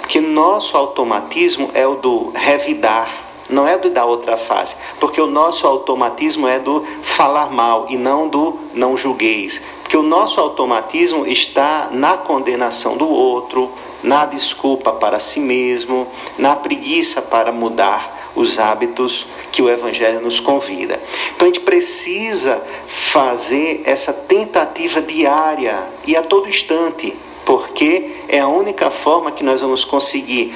[0.00, 3.08] Porque nosso automatismo é o do revidar,
[3.48, 4.76] não é do da outra fase.
[4.98, 9.60] Porque o nosso automatismo é do falar mal e não do não julgueis.
[9.82, 13.70] Porque o nosso automatismo está na condenação do outro,
[14.04, 20.38] na desculpa para si mesmo, na preguiça para mudar os hábitos que o Evangelho nos
[20.38, 21.00] convida.
[21.34, 28.48] Então a gente precisa fazer essa tentativa diária e a todo instante, porque é a
[28.48, 30.54] única forma que nós vamos conseguir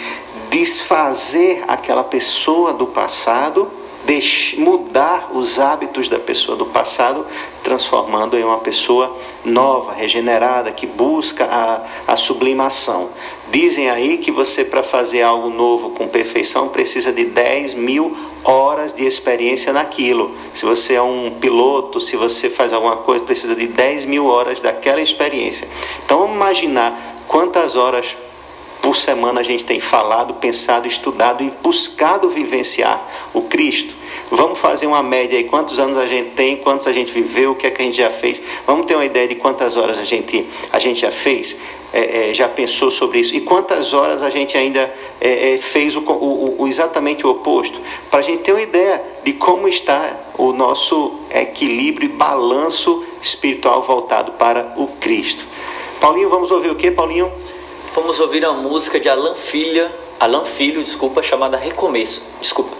[0.50, 3.70] desfazer aquela pessoa do passado,
[4.56, 7.26] mudar os hábitos da pessoa do passado,
[7.62, 13.10] transformando em uma pessoa nova, regenerada, que busca a, a sublimação.
[13.50, 18.94] Dizem aí que você, para fazer algo novo com perfeição, precisa de 10 mil horas
[18.94, 20.34] de experiência naquilo.
[20.54, 24.60] Se você é um piloto, se você faz alguma coisa, precisa de 10 mil horas
[24.60, 25.68] daquela experiência.
[26.04, 28.16] Então vamos imaginar quantas horas
[28.82, 33.94] por semana a gente tem falado, pensado, estudado e buscado vivenciar o Cristo.
[34.30, 37.54] Vamos fazer uma média aí, quantos anos a gente tem, quantos a gente viveu, o
[37.54, 38.42] que é que a gente já fez.
[38.66, 41.56] Vamos ter uma ideia de quantas horas a gente, a gente já fez,
[41.92, 43.34] é, é, já pensou sobre isso.
[43.34, 47.80] E quantas horas a gente ainda é, é fez o, o, o, exatamente o oposto.
[48.10, 53.82] Para a gente ter uma ideia de como está o nosso equilíbrio e balanço espiritual
[53.82, 55.44] voltado para o Cristo.
[56.00, 57.32] Paulinho, vamos ouvir o que, Paulinho?
[58.00, 62.22] Vamos ouvir a música de Alan Filho, Alan Filho, desculpa, chamada Recomeço.
[62.40, 62.76] Desculpa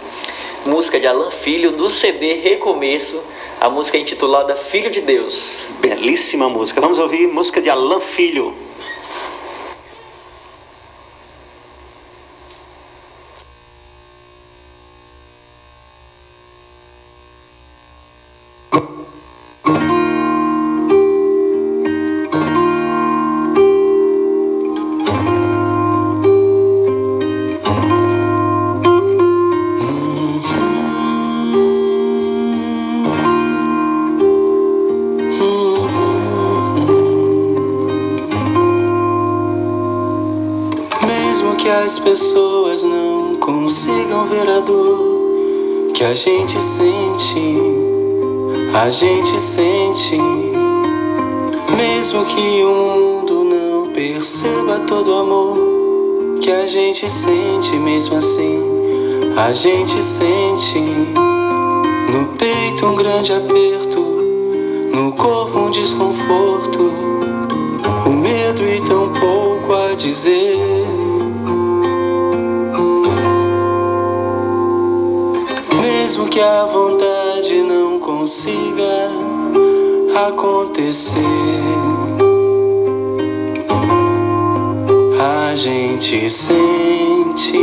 [0.65, 3.21] música de Alan Filho, do CD Recomeço,
[3.59, 5.67] a música intitulada Filho de Deus.
[5.81, 6.79] Belíssima música.
[6.79, 8.53] Vamos ouvir música de Alan Filho.
[45.99, 47.61] Que a gente sente,
[48.73, 50.17] a gente sente,
[51.75, 58.61] mesmo que o mundo não perceba todo o amor que a gente sente, mesmo assim,
[59.37, 63.99] a gente sente no peito um grande aperto,
[64.93, 66.93] no corpo um desconforto,
[68.05, 71.08] o medo e tão pouco a dizer.
[76.09, 79.11] Mesmo que a vontade não consiga
[80.27, 81.13] acontecer.
[85.21, 87.59] A gente sente,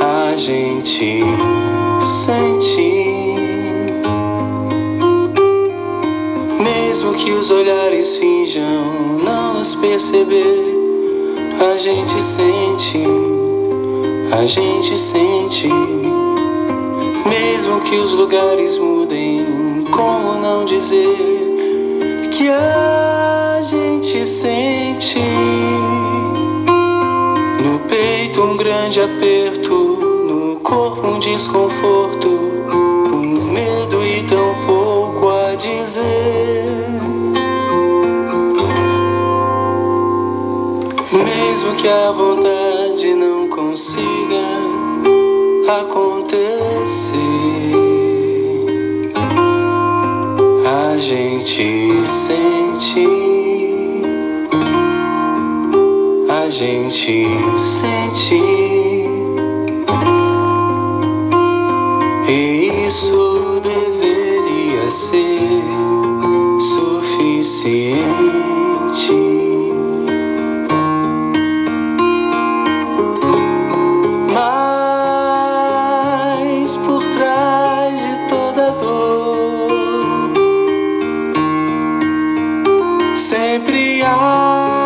[0.00, 1.20] a gente
[2.24, 3.04] sente.
[6.58, 10.74] Mesmo que os olhares finjam não nos perceber,
[11.60, 13.29] a gente sente
[14.32, 15.68] a gente sente,
[17.26, 25.18] mesmo que os lugares mudem, como não dizer que a gente sente
[27.62, 35.56] no peito um grande aperto, no corpo um desconforto, um medo e tão pouco a
[35.56, 36.70] dizer.
[41.12, 42.79] Mesmo que a vontade
[44.00, 44.46] consiga
[45.80, 47.20] acontecer.
[50.66, 53.06] A gente sente,
[56.28, 57.24] a gente
[57.58, 58.79] sente,
[83.58, 84.79] mesmo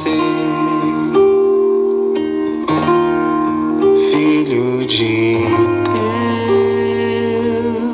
[0.00, 0.16] você.
[4.10, 5.34] Filho de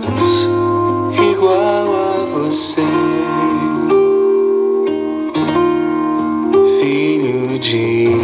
[0.09, 0.49] Deus,
[1.33, 2.87] igual a você.
[6.81, 8.17] Filho de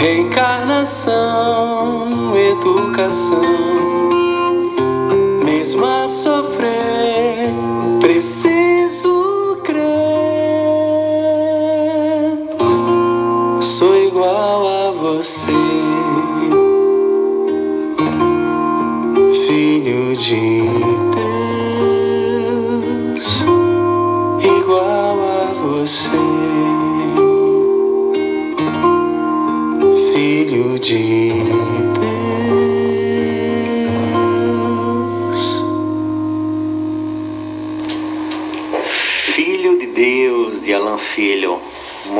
[0.00, 1.25] reencarnação,
[2.96, 3.65] educação.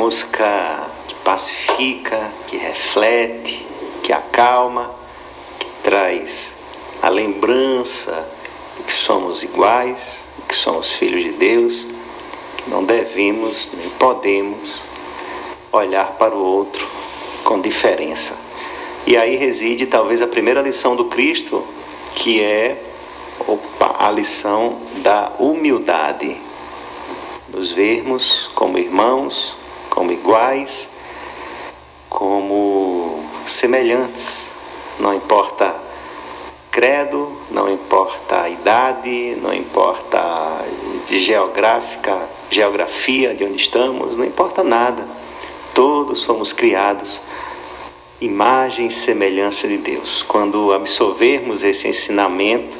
[0.07, 3.67] Música que pacifica, que reflete,
[4.01, 4.89] que acalma,
[5.59, 6.55] que traz
[7.01, 8.25] a lembrança
[8.77, 11.85] de que somos iguais, de que somos filhos de Deus,
[12.55, 14.81] que não devemos nem podemos
[15.73, 16.87] olhar para o outro
[17.43, 18.37] com diferença.
[19.05, 21.67] E aí reside talvez a primeira lição do Cristo,
[22.15, 22.81] que é
[23.45, 26.39] opa, a lição da humildade.
[27.49, 29.66] Nos vermos como irmãos,
[29.97, 30.91] como iguais,
[32.07, 34.47] como semelhantes.
[34.99, 35.75] Não importa
[36.69, 40.21] credo, não importa idade, não importa
[41.07, 45.07] de geográfica, geografia de onde estamos, não importa nada.
[45.73, 47.19] Todos somos criados
[48.21, 50.21] imagem e semelhança de Deus.
[50.21, 52.77] Quando absorvermos esse ensinamento,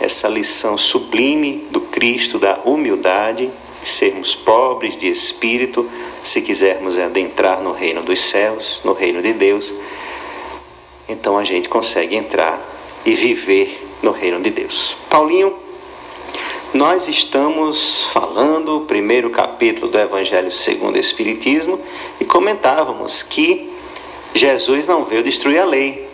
[0.00, 3.48] essa lição sublime do Cristo da humildade,
[3.82, 5.88] sermos pobres de espírito,
[6.22, 9.72] se quisermos adentrar no reino dos céus, no reino de Deus,
[11.08, 12.60] então a gente consegue entrar
[13.04, 14.96] e viver no reino de Deus.
[15.08, 15.54] Paulinho,
[16.74, 21.80] nós estamos falando o primeiro capítulo do Evangelho segundo o Espiritismo
[22.20, 23.72] e comentávamos que
[24.34, 26.06] Jesus não veio destruir a lei,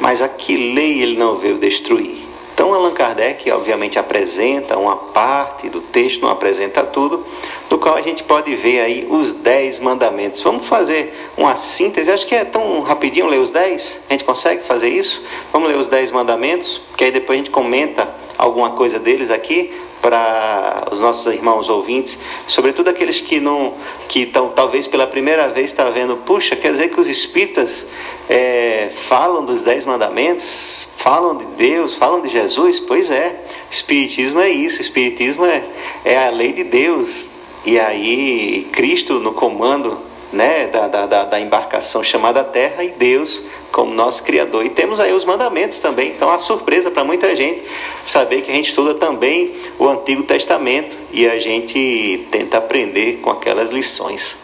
[0.00, 2.29] mas a que lei ele não veio destruir?
[2.60, 7.24] Então Allan Kardec obviamente apresenta uma parte do texto, não apresenta tudo,
[7.70, 10.42] do qual a gente pode ver aí os dez mandamentos.
[10.42, 14.62] Vamos fazer uma síntese, acho que é tão rapidinho ler os dez, a gente consegue
[14.62, 15.24] fazer isso?
[15.50, 18.06] Vamos ler os dez mandamentos, que aí depois a gente comenta
[18.36, 23.74] alguma coisa deles aqui, para os nossos irmãos ouvintes, sobretudo aqueles que não,
[24.08, 27.86] que tão, talvez pela primeira vez está vendo, puxa, quer dizer que os espíritas
[28.28, 32.80] é, falam dos dez mandamentos, falam de Deus, falam de Jesus?
[32.80, 35.64] Pois é, espiritismo é isso, espiritismo é,
[36.04, 37.28] é a lei de Deus,
[37.64, 43.92] e aí Cristo no comando né, da, da, da embarcação chamada Terra e Deus como
[43.92, 44.64] nosso Criador.
[44.64, 46.10] E temos aí os mandamentos também.
[46.10, 47.62] Então, é a surpresa para muita gente
[48.04, 53.30] saber que a gente estuda também o Antigo Testamento e a gente tenta aprender com
[53.30, 54.36] aquelas lições.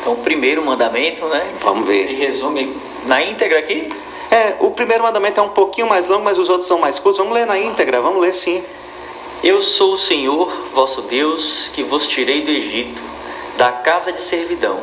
[0.00, 1.46] Então, o primeiro mandamento, né?
[1.60, 2.06] Vamos ver.
[2.06, 2.74] Se resume
[3.06, 3.88] na íntegra aqui?
[4.30, 7.18] É, o primeiro mandamento é um pouquinho mais longo, mas os outros são mais curtos.
[7.18, 8.62] Vamos ler na íntegra, vamos ler sim.
[9.42, 13.02] Eu sou o Senhor, vosso Deus, que vos tirei do Egito,
[13.56, 14.80] da casa de servidão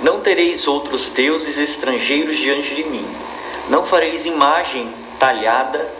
[0.00, 3.06] não tereis outros deuses estrangeiros diante de mim.
[3.68, 5.92] Não fareis imagem talhada,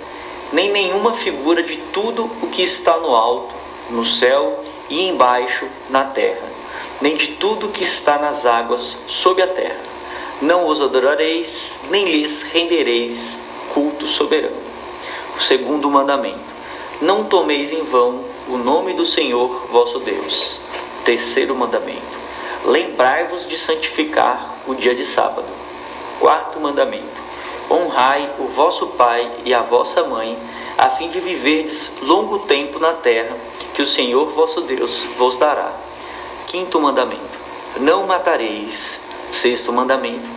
[0.53, 3.55] nem nenhuma figura de tudo o que está no alto,
[3.91, 6.47] no céu e embaixo na terra,
[7.01, 9.81] nem de tudo o que está nas águas sob a terra.
[10.41, 13.43] Não os adorareis, nem lhes rendereis
[13.75, 14.57] culto soberano.
[15.37, 16.55] O segundo mandamento:
[17.01, 20.61] Não tomeis em vão o nome do Senhor vosso Deus.
[21.09, 22.19] Terceiro mandamento:
[22.67, 25.49] lembrai-vos de santificar o dia de sábado.
[26.21, 27.23] Quarto mandamento:
[27.71, 30.37] honrai o vosso pai e a vossa mãe,
[30.77, 33.35] a fim de viverdes longo tempo na terra
[33.73, 35.73] que o Senhor vosso Deus vos dará.
[36.47, 37.39] Quinto mandamento:
[37.79, 39.01] não matareis.
[39.33, 40.29] Sexto mandamento: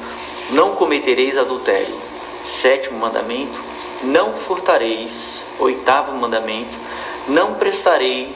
[0.52, 2.00] não cometereis adultério.
[2.42, 3.62] Sétimo mandamento:
[4.04, 5.44] não furtareis.
[5.60, 6.80] Oitavo mandamento:
[7.28, 8.34] não prestarei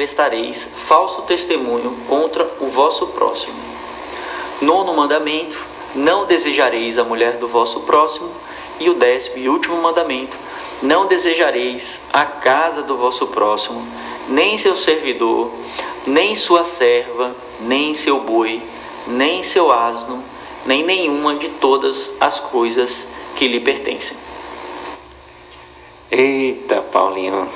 [0.00, 3.54] prestareis falso testemunho contra o vosso próximo.
[4.62, 5.62] Nono mandamento:
[5.94, 8.30] não desejareis a mulher do vosso próximo.
[8.80, 10.38] E o décimo e último mandamento:
[10.80, 13.86] não desejareis a casa do vosso próximo,
[14.26, 15.50] nem seu servidor,
[16.06, 18.62] nem sua serva, nem seu boi,
[19.06, 20.24] nem seu asno,
[20.64, 24.16] nem nenhuma de todas as coisas que lhe pertencem.
[26.10, 27.50] Eita, Paulinho,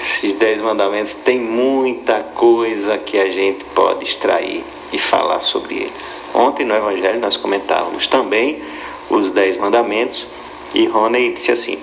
[0.00, 6.22] esses dez mandamentos tem muita coisa que a gente pode extrair e falar sobre eles.
[6.34, 8.62] Ontem no Evangelho nós comentávamos também
[9.10, 10.26] os dez mandamentos
[10.74, 11.78] e Rony disse assim: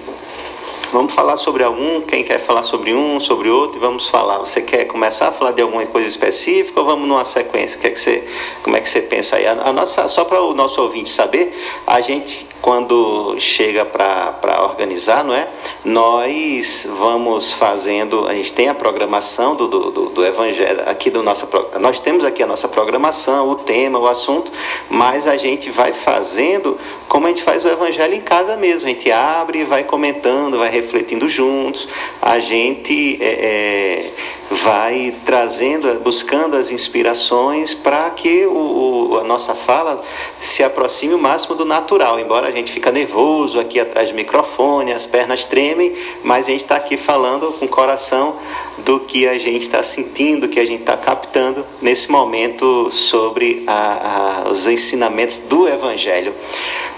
[0.92, 4.38] Vamos falar sobre algum, quem quer falar sobre um, sobre outro, e vamos falar.
[4.38, 7.78] Você quer começar a falar de alguma coisa específica ou vamos numa sequência?
[7.78, 8.24] Quer que você,
[8.64, 9.46] como é que você pensa aí?
[9.46, 11.54] A, nossa, só para o nosso ouvinte saber,
[11.86, 15.50] a gente, quando chega para organizar, não é?
[15.84, 21.22] Nós vamos fazendo, a gente tem a programação do, do, do, do Evangelho, aqui do
[21.22, 21.50] nossa,
[21.80, 24.52] nós temos aqui a nossa programação, o tema, o assunto,
[24.90, 26.78] mas a gente vai fazendo
[27.10, 28.88] como a gente faz o Evangelho em casa mesmo.
[28.88, 31.88] A gente abre, vai comentando, vai refletindo juntos,
[32.22, 34.12] a gente é, é,
[34.52, 40.02] vai trazendo, buscando as inspirações para que o, o, a nossa fala
[40.40, 42.20] se aproxime o máximo do natural.
[42.20, 45.94] Embora a gente fica nervoso aqui atrás do microfone, as pernas tremem,
[46.24, 48.36] mas a gente está aqui falando com o coração
[48.80, 54.44] do que a gente está sentindo, que a gente está captando nesse momento sobre a,
[54.46, 56.34] a, os ensinamentos do Evangelho.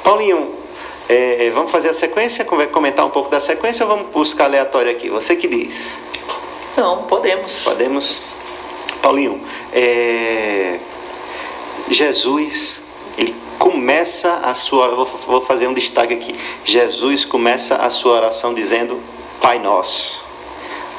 [0.03, 0.58] Paulinho,
[1.09, 5.09] é, vamos fazer a sequência, comentar um pouco da sequência ou vamos buscar aleatório aqui?
[5.09, 5.97] Você que diz.
[6.77, 7.63] Não, podemos.
[7.63, 8.33] Podemos.
[9.01, 9.41] Paulinho,
[9.73, 10.79] é,
[11.89, 12.83] Jesus,
[13.17, 14.89] ele começa a sua.
[14.89, 16.35] Vou, vou fazer um destaque aqui.
[16.63, 19.01] Jesus começa a sua oração dizendo:
[19.41, 20.23] Pai Nosso.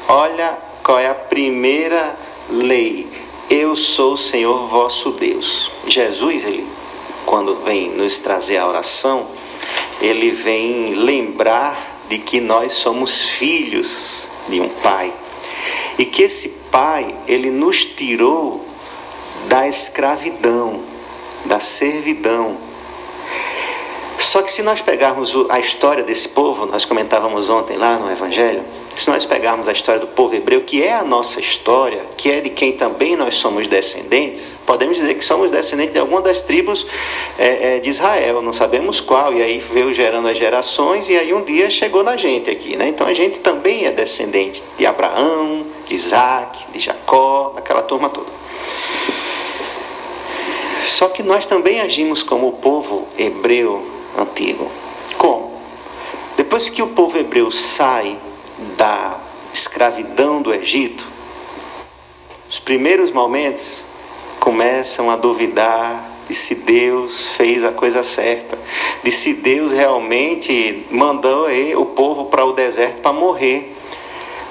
[0.09, 2.17] Olha qual é a primeira
[2.49, 3.07] lei.
[3.49, 5.71] Eu sou o Senhor vosso Deus.
[5.87, 6.67] Jesus, ele,
[7.25, 9.27] quando vem nos trazer a oração,
[10.01, 15.13] ele vem lembrar de que nós somos filhos de um pai
[15.97, 18.65] e que esse pai ele nos tirou
[19.47, 20.83] da escravidão,
[21.45, 22.57] da servidão.
[24.17, 28.63] Só que se nós pegarmos a história desse povo, nós comentávamos ontem lá no Evangelho,
[28.95, 32.41] se nós pegarmos a história do povo hebreu, que é a nossa história, que é
[32.41, 36.85] de quem também nós somos descendentes, podemos dizer que somos descendentes de alguma das tribos
[37.37, 41.33] é, é, de Israel, não sabemos qual, e aí veio gerando as gerações, e aí
[41.33, 42.87] um dia chegou na gente aqui, né?
[42.89, 48.29] Então a gente também é descendente de Abraão, de Isaac, de Jacó, daquela turma toda.
[50.81, 53.85] Só que nós também agimos como o povo hebreu
[54.17, 54.69] antigo.
[55.17, 55.51] Como?
[56.35, 58.17] Depois que o povo hebreu sai
[58.77, 59.17] da
[59.53, 61.07] escravidão do Egito,
[62.49, 63.85] os primeiros momentos
[64.39, 68.57] começam a duvidar de se Deus fez a coisa certa,
[69.03, 71.47] de se Deus realmente mandou
[71.77, 73.75] o povo para o deserto para morrer.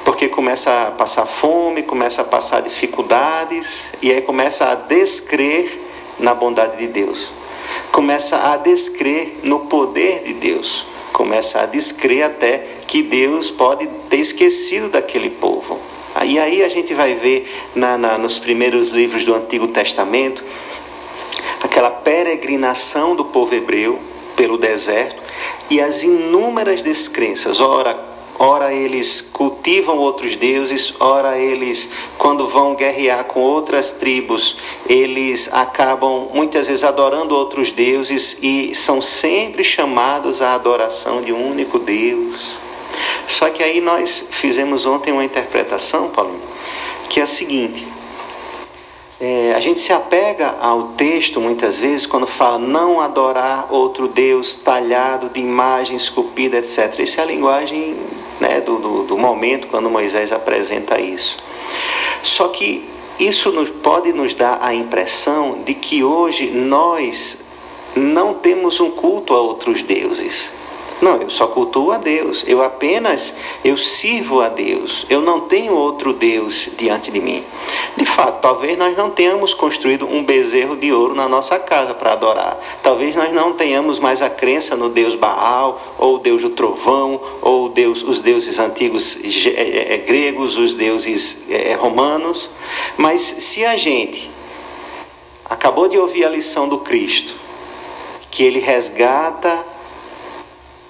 [0.05, 5.89] Porque começa a passar fome, começa a passar dificuldades, e aí começa a descrer
[6.19, 7.33] na bondade de Deus,
[7.93, 10.87] começa a descrer no poder de Deus,
[11.21, 15.79] começa a descrer até que Deus pode ter esquecido daquele povo.
[16.25, 20.43] E aí a gente vai ver na, na, nos primeiros livros do Antigo Testamento
[21.62, 24.01] aquela peregrinação do povo hebreu
[24.35, 25.23] pelo deserto
[25.71, 27.61] e as inúmeras descrenças.
[27.61, 28.03] Ora,
[28.41, 34.57] ora eles cultivam outros deuses, ora eles, quando vão guerrear com outras tribos,
[34.88, 41.51] eles acabam muitas vezes adorando outros deuses e são sempre chamados à adoração de um
[41.51, 42.57] único Deus.
[43.26, 46.41] Só que aí nós fizemos ontem uma interpretação, Paulinho,
[47.11, 47.86] que é a seguinte.
[49.20, 54.57] É, a gente se apega ao texto muitas vezes quando fala não adorar outro Deus
[54.57, 56.99] talhado de imagem esculpida, etc.
[57.01, 57.99] Isso é a linguagem
[58.41, 61.36] né, do, do, do momento quando Moisés apresenta isso.
[62.22, 62.88] Só que
[63.18, 67.45] isso nos, pode nos dar a impressão de que hoje nós
[67.95, 70.51] não temos um culto a outros deuses.
[71.01, 72.44] Não, eu só cultuo a Deus.
[72.46, 73.32] Eu apenas
[73.64, 75.07] eu sirvo a Deus.
[75.09, 77.42] Eu não tenho outro Deus diante de mim.
[77.96, 82.12] De fato, talvez nós não tenhamos construído um bezerro de ouro na nossa casa para
[82.12, 82.59] adorar.
[82.82, 87.20] Talvez nós não tenhamos mais a crença no Deus Baal, ou o Deus do trovão,
[87.40, 91.42] ou Deus, os deuses antigos é, é, é, gregos, os deuses
[91.78, 92.51] romanos.
[92.98, 94.30] Mas se a gente
[95.46, 97.34] acabou de ouvir a lição do Cristo,
[98.30, 99.66] que ele resgata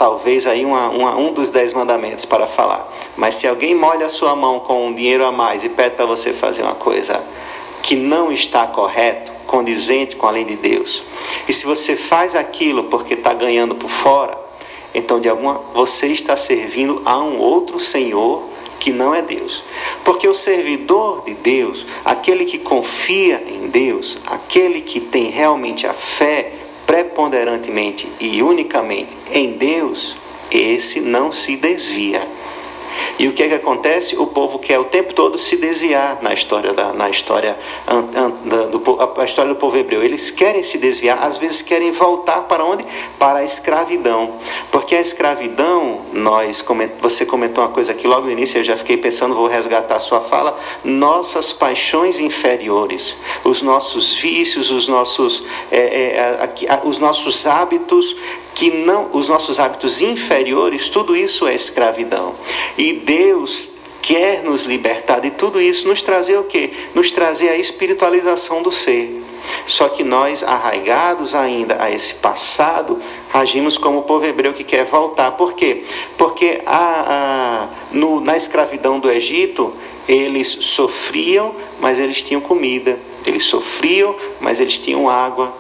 [0.00, 2.90] talvez aí uma, uma, um dos dez mandamentos para falar.
[3.18, 6.06] Mas se alguém molha a sua mão com um dinheiro a mais e pede para
[6.06, 7.22] você fazer uma coisa
[7.82, 11.02] que não está correto, condizente com a lei de Deus,
[11.46, 14.38] e se você faz aquilo porque está ganhando por fora,
[14.94, 18.44] então de alguma você está servindo a um outro Senhor
[18.78, 19.62] que não é Deus.
[20.02, 25.92] Porque o servidor de Deus, aquele que confia em Deus, aquele que tem realmente a
[25.92, 26.54] fé
[26.90, 30.16] preponderantemente e unicamente em Deus,
[30.50, 32.26] esse não se desvia.
[33.18, 34.16] E o que é que acontece?
[34.16, 37.56] O povo quer o tempo todo se desviar na história da na história
[38.70, 40.02] do, a história do povo hebreu.
[40.02, 42.84] Eles querem se desviar, às vezes querem voltar para onde?
[43.18, 44.34] Para a escravidão.
[44.70, 46.64] Porque a escravidão, nós
[47.00, 50.00] você comentou uma coisa aqui logo no início, eu já fiquei pensando, vou resgatar a
[50.00, 58.16] sua fala, nossas paixões inferiores, os nossos vícios, os nossos é, é, os nossos hábitos
[58.54, 62.34] que não os nossos hábitos inferiores, tudo isso é escravidão.
[62.80, 66.70] E Deus quer nos libertar de tudo isso, nos trazer o quê?
[66.94, 69.22] Nos trazer a espiritualização do ser.
[69.66, 72.98] Só que nós, arraigados ainda a esse passado,
[73.34, 75.32] agimos como o povo hebreu que quer voltar.
[75.32, 75.84] Por quê?
[76.16, 79.74] Porque a, a, no, na escravidão do Egito,
[80.08, 82.98] eles sofriam, mas eles tinham comida.
[83.26, 85.54] Eles sofriam, mas eles tinham água.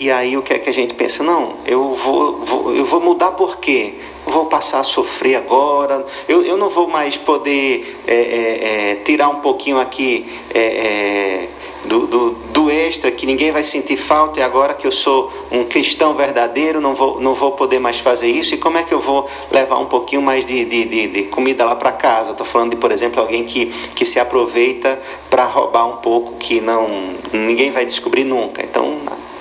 [0.00, 1.22] E aí o que é que a gente pensa?
[1.22, 3.94] Não, eu vou, vou eu vou mudar por quê?
[4.30, 9.28] vou passar a sofrer agora, eu, eu não vou mais poder é, é, é, tirar
[9.28, 11.48] um pouquinho aqui é, é,
[11.84, 15.64] do, do, do, extra, que ninguém vai sentir falta, e agora que eu sou um
[15.64, 19.00] cristão verdadeiro, não vou, não vou poder mais fazer isso, e como é que eu
[19.00, 22.32] vou levar um pouquinho mais de, de, de, de comida lá para casa?
[22.32, 26.60] Estou falando de, por exemplo, alguém que, que se aproveita para roubar um pouco, que
[26.60, 28.62] não ninguém vai descobrir nunca.
[28.62, 29.00] Então,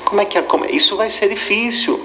[0.10, 0.40] como é que
[0.76, 2.04] isso vai ser difícil?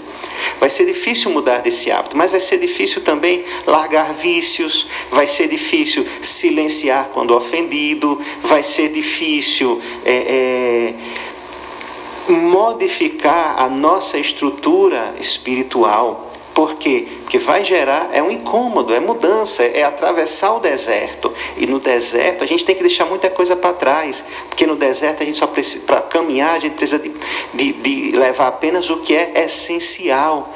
[0.60, 5.48] Vai ser difícil mudar desse hábito, mas vai ser difícil também largar vícios, vai ser
[5.48, 10.94] difícil silenciar quando ofendido, vai ser difícil é,
[12.28, 16.33] é, modificar a nossa estrutura espiritual.
[16.54, 17.08] Por quê?
[17.22, 21.34] Porque vai gerar, é um incômodo, é mudança, é atravessar o deserto.
[21.56, 24.24] E no deserto a gente tem que deixar muita coisa para trás.
[24.48, 27.12] Porque no deserto a gente só precisa, para caminhar, a gente precisa de,
[27.52, 30.54] de, de levar apenas o que é essencial.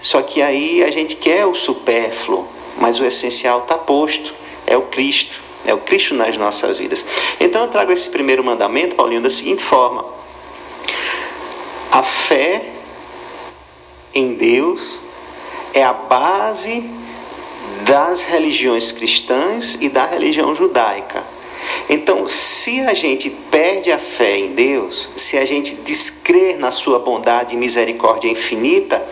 [0.00, 2.48] Só que aí a gente quer o supérfluo,
[2.78, 4.34] mas o essencial está posto,
[4.66, 7.04] é o Cristo, é o Cristo nas nossas vidas.
[7.38, 10.02] Então eu trago esse primeiro mandamento, Paulinho, da seguinte forma:
[11.92, 12.62] a fé
[14.14, 14.98] em Deus
[15.72, 16.88] é a base
[17.84, 21.24] das religiões cristãs e da religião judaica.
[21.88, 26.98] Então, se a gente perde a fé em Deus, se a gente descrer na sua
[26.98, 29.04] bondade e misericórdia infinita,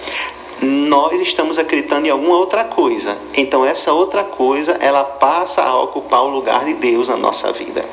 [0.61, 3.17] nós estamos acreditando em alguma outra coisa.
[3.37, 7.85] Então essa outra coisa, ela passa a ocupar o lugar de Deus na nossa vida.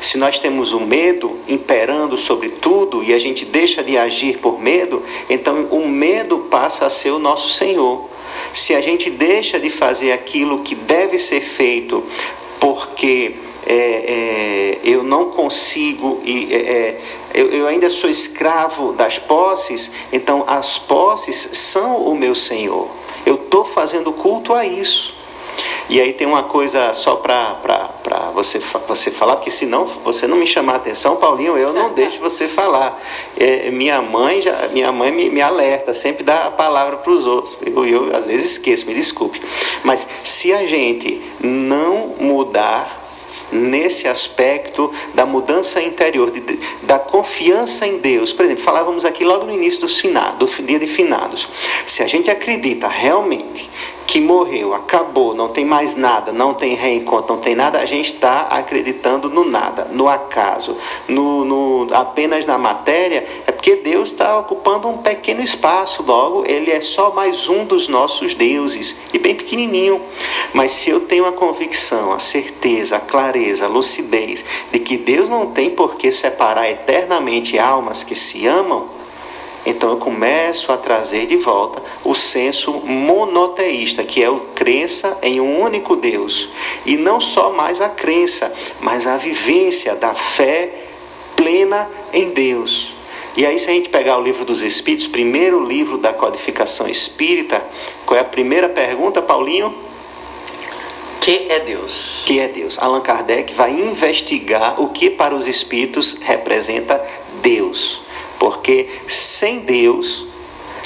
[0.00, 4.60] Se nós temos o medo imperando sobre tudo e a gente deixa de agir por
[4.60, 8.08] medo, então o medo passa a ser o nosso Senhor.
[8.52, 12.02] Se a gente deixa de fazer aquilo que deve ser feito
[12.60, 13.34] porque
[13.66, 17.00] é, é, eu não consigo, e, é, é,
[17.34, 22.88] eu, eu ainda sou escravo das posses, então as posses são o meu Senhor.
[23.26, 25.18] Eu estou fazendo culto a isso.
[25.90, 30.46] E aí tem uma coisa só para você, você falar, porque senão você não me
[30.46, 33.00] chamar a atenção, Paulinho, eu não deixo você falar.
[33.38, 37.26] É, minha mãe já, minha mãe me, me alerta, sempre dá a palavra para os
[37.26, 37.56] outros.
[37.64, 39.40] Eu, eu às vezes esqueço, me desculpe.
[39.82, 42.97] Mas se a gente não mudar
[43.50, 46.40] nesse aspecto da mudança interior, de,
[46.82, 48.32] da confiança em Deus.
[48.32, 51.48] Por exemplo, falávamos aqui logo no início do, finado, do dia de finados.
[51.86, 53.68] Se a gente acredita realmente
[54.08, 58.14] que morreu, acabou, não tem mais nada, não tem reencontro, não tem nada, a gente
[58.14, 64.38] está acreditando no nada, no acaso, no, no, apenas na matéria, é porque Deus está
[64.38, 69.34] ocupando um pequeno espaço, logo ele é só mais um dos nossos deuses, e bem
[69.34, 70.00] pequenininho.
[70.54, 74.42] Mas se eu tenho a convicção, a certeza, a clareza, a lucidez
[74.72, 78.88] de que Deus não tem por que separar eternamente almas que se amam,
[79.68, 85.40] então eu começo a trazer de volta o senso monoteísta, que é o crença em
[85.40, 86.48] um único Deus.
[86.86, 90.70] E não só mais a crença, mas a vivência da fé
[91.36, 92.94] plena em Deus.
[93.36, 97.62] E aí, se a gente pegar o livro dos Espíritos, primeiro livro da codificação espírita,
[98.06, 99.72] qual é a primeira pergunta, Paulinho?
[101.20, 102.22] Que é Deus?
[102.24, 102.78] Que é Deus?
[102.78, 107.04] Allan Kardec vai investigar o que para os espíritos representa
[107.42, 108.07] Deus.
[108.38, 110.26] Porque sem Deus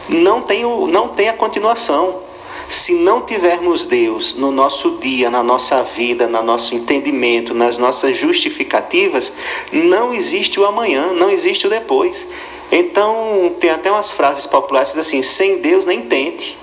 [0.08, 2.20] não tem, o, não tem a continuação.
[2.68, 8.16] Se não tivermos Deus no nosso dia, na nossa vida, no nosso entendimento, nas nossas
[8.16, 9.32] justificativas,
[9.70, 12.26] não existe o amanhã, não existe o depois.
[12.70, 16.56] Então, tem até umas frases populares assim: sem Deus nem tente,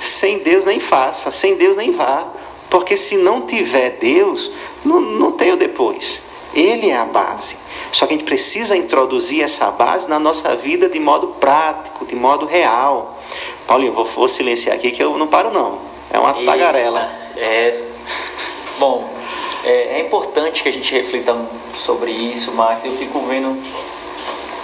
[0.00, 2.26] sem Deus nem faça, sem Deus nem vá.
[2.68, 4.50] Porque se não tiver Deus,
[4.84, 6.20] não, não tem o depois.
[6.54, 7.61] Ele é a base.
[7.92, 12.16] Só que a gente precisa introduzir essa base na nossa vida de modo prático, de
[12.16, 13.20] modo real.
[13.66, 15.78] Paulinho, vou, vou silenciar aqui que eu não paro não.
[16.10, 17.10] É uma Eita, tagarela.
[17.36, 17.82] É,
[18.78, 19.08] bom,
[19.62, 21.36] é, é, importante que a gente reflita
[21.74, 22.86] sobre isso, Marcos.
[22.86, 23.56] Eu fico vendo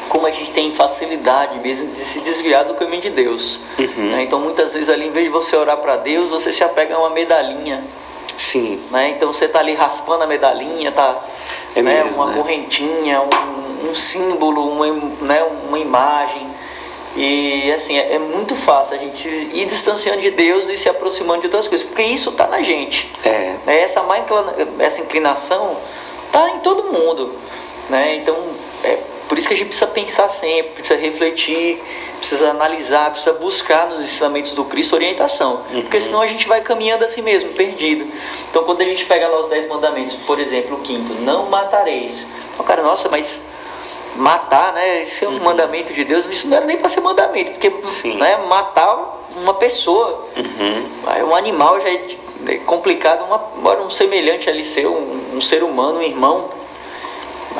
[0.09, 3.61] como a gente tem facilidade mesmo de se desviar do caminho de Deus.
[3.79, 4.11] Uhum.
[4.11, 4.23] Né?
[4.23, 6.99] Então, muitas vezes ali, em vez de você orar para Deus, você se apega a
[6.99, 7.85] uma medalhinha
[8.39, 8.81] Sim.
[8.91, 9.11] Né?
[9.11, 11.21] Então você está ali raspando a medalhinha, tá,
[11.75, 12.05] é né?
[12.05, 12.37] mesmo, uma né?
[12.37, 14.87] correntinha, um, um, símbolo, uma,
[15.23, 15.45] né?
[15.69, 16.49] uma imagem.
[17.17, 21.41] E assim, é, é, muito fácil a gente ir distanciando de Deus e se aproximando
[21.41, 23.13] de outras coisas, porque isso está na gente.
[23.25, 23.57] É.
[23.67, 23.81] Né?
[23.81, 24.17] Essa, má
[24.79, 25.77] essa inclinação
[26.27, 27.35] está em todo mundo.
[27.91, 28.17] Né?
[28.17, 28.37] Então,
[28.85, 28.99] é
[29.29, 31.81] por isso que a gente precisa pensar sempre, precisa refletir,
[32.19, 35.63] precisa analisar, precisa buscar nos ensinamentos do Cristo orientação.
[35.71, 35.83] Uhum.
[35.83, 38.11] Porque senão a gente vai caminhando assim mesmo, perdido.
[38.51, 42.27] Então, quando a gente pega lá os dez mandamentos, por exemplo, o quinto, não matareis.
[42.59, 43.43] O cara, nossa, mas
[44.17, 45.03] matar, né?
[45.03, 45.45] Isso é um uhum.
[45.45, 46.27] mandamento de Deus.
[46.27, 47.71] Isso não era nem para ser mandamento, porque
[48.17, 51.29] né, matar uma pessoa, uhum.
[51.31, 52.07] um animal já é,
[52.49, 56.51] é complicado, uma, um semelhante ali ser um, um, ser humano, um irmão.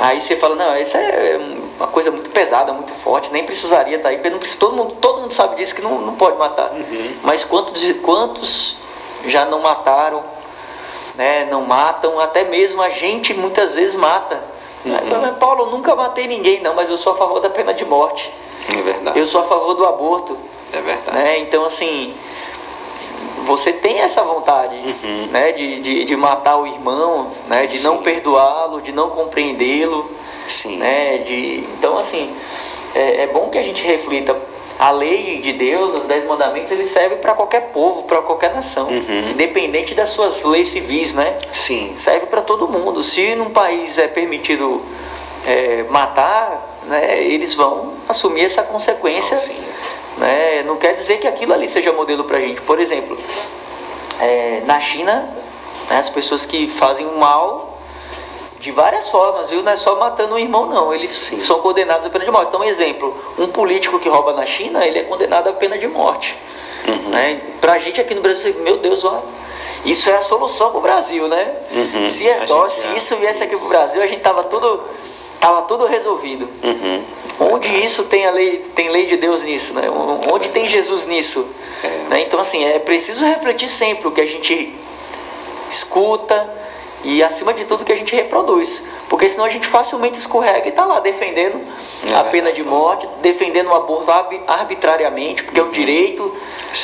[0.01, 1.39] Aí você fala, não, isso é
[1.77, 4.77] uma coisa muito pesada, muito forte, nem precisaria estar tá aí, porque não precisa, todo,
[4.77, 6.73] mundo, todo mundo sabe disso que não, não pode matar.
[6.73, 7.17] Uhum.
[7.23, 8.77] Mas quantos, quantos
[9.27, 10.23] já não mataram,
[11.15, 14.41] né, não matam, até mesmo a gente muitas vezes mata
[14.85, 15.35] Uhum.
[15.35, 18.33] Paulo, eu nunca matei ninguém, não, mas eu sou a favor da pena de morte.
[18.73, 19.19] É verdade.
[19.19, 20.37] Eu sou a favor do aborto.
[20.73, 21.17] É verdade.
[21.17, 21.39] Né?
[21.39, 22.15] Então, assim,
[23.45, 25.27] você tem essa vontade uhum.
[25.31, 25.53] né?
[25.53, 27.67] de, de, de, matar o irmão, né?
[27.67, 27.85] de Sim.
[27.85, 30.11] não perdoá-lo, de não compreendê-lo.
[30.79, 31.19] Né?
[31.19, 32.35] De, então, assim,
[32.95, 34.37] é, é bom que a gente reflita
[34.79, 38.89] a lei de Deus, os dez mandamentos, eles servem para qualquer povo, para qualquer nação,
[38.89, 39.31] uhum.
[39.31, 41.37] independente das suas leis civis, né?
[41.53, 41.93] Sim.
[41.97, 43.03] Serve para todo mundo.
[43.03, 44.81] Se num país é permitido
[45.45, 49.37] é, matar, né, eles vão assumir essa consequência.
[49.37, 49.43] Não,
[50.19, 50.63] né?
[50.65, 52.61] Não quer dizer que aquilo ali seja modelo para a gente.
[52.63, 53.19] Por exemplo,
[54.21, 55.29] é, na China,
[55.89, 57.79] né, as pessoas que fazem o mal
[58.61, 59.63] de várias formas, viu?
[59.63, 60.93] Não é só matando um irmão, não.
[60.93, 61.39] Eles Sim.
[61.39, 62.49] são condenados à pena de morte.
[62.49, 66.37] Então, exemplo, um político que rouba na China, ele é condenado à pena de morte.
[66.87, 67.11] Uhum.
[67.11, 67.41] Né?
[67.61, 69.23] Pra gente aqui no Brasil, meu Deus, ó,
[69.85, 71.55] isso é a solução pro Brasil, né?
[71.71, 72.09] Uhum.
[72.09, 74.83] Se, é, se isso viesse aqui pro Brasil, a gente tava tudo,
[75.41, 76.49] tava tudo resolvido.
[76.63, 77.05] Uhum.
[77.41, 79.83] Onde isso tem a lei, tem lei de Deus nisso, né?
[80.31, 81.47] Onde tem Jesus nisso?
[81.85, 81.89] É.
[82.11, 82.21] Né?
[82.23, 84.75] Então, assim, é preciso refletir sempre o que a gente
[85.71, 86.59] escuta,
[87.05, 90.71] e acima de tudo que a gente reproduz, porque senão a gente facilmente escorrega e
[90.71, 91.61] está lá defendendo
[92.11, 94.11] é, a pena de morte, defendendo o aborto
[94.47, 96.35] arbitrariamente, porque é um direito,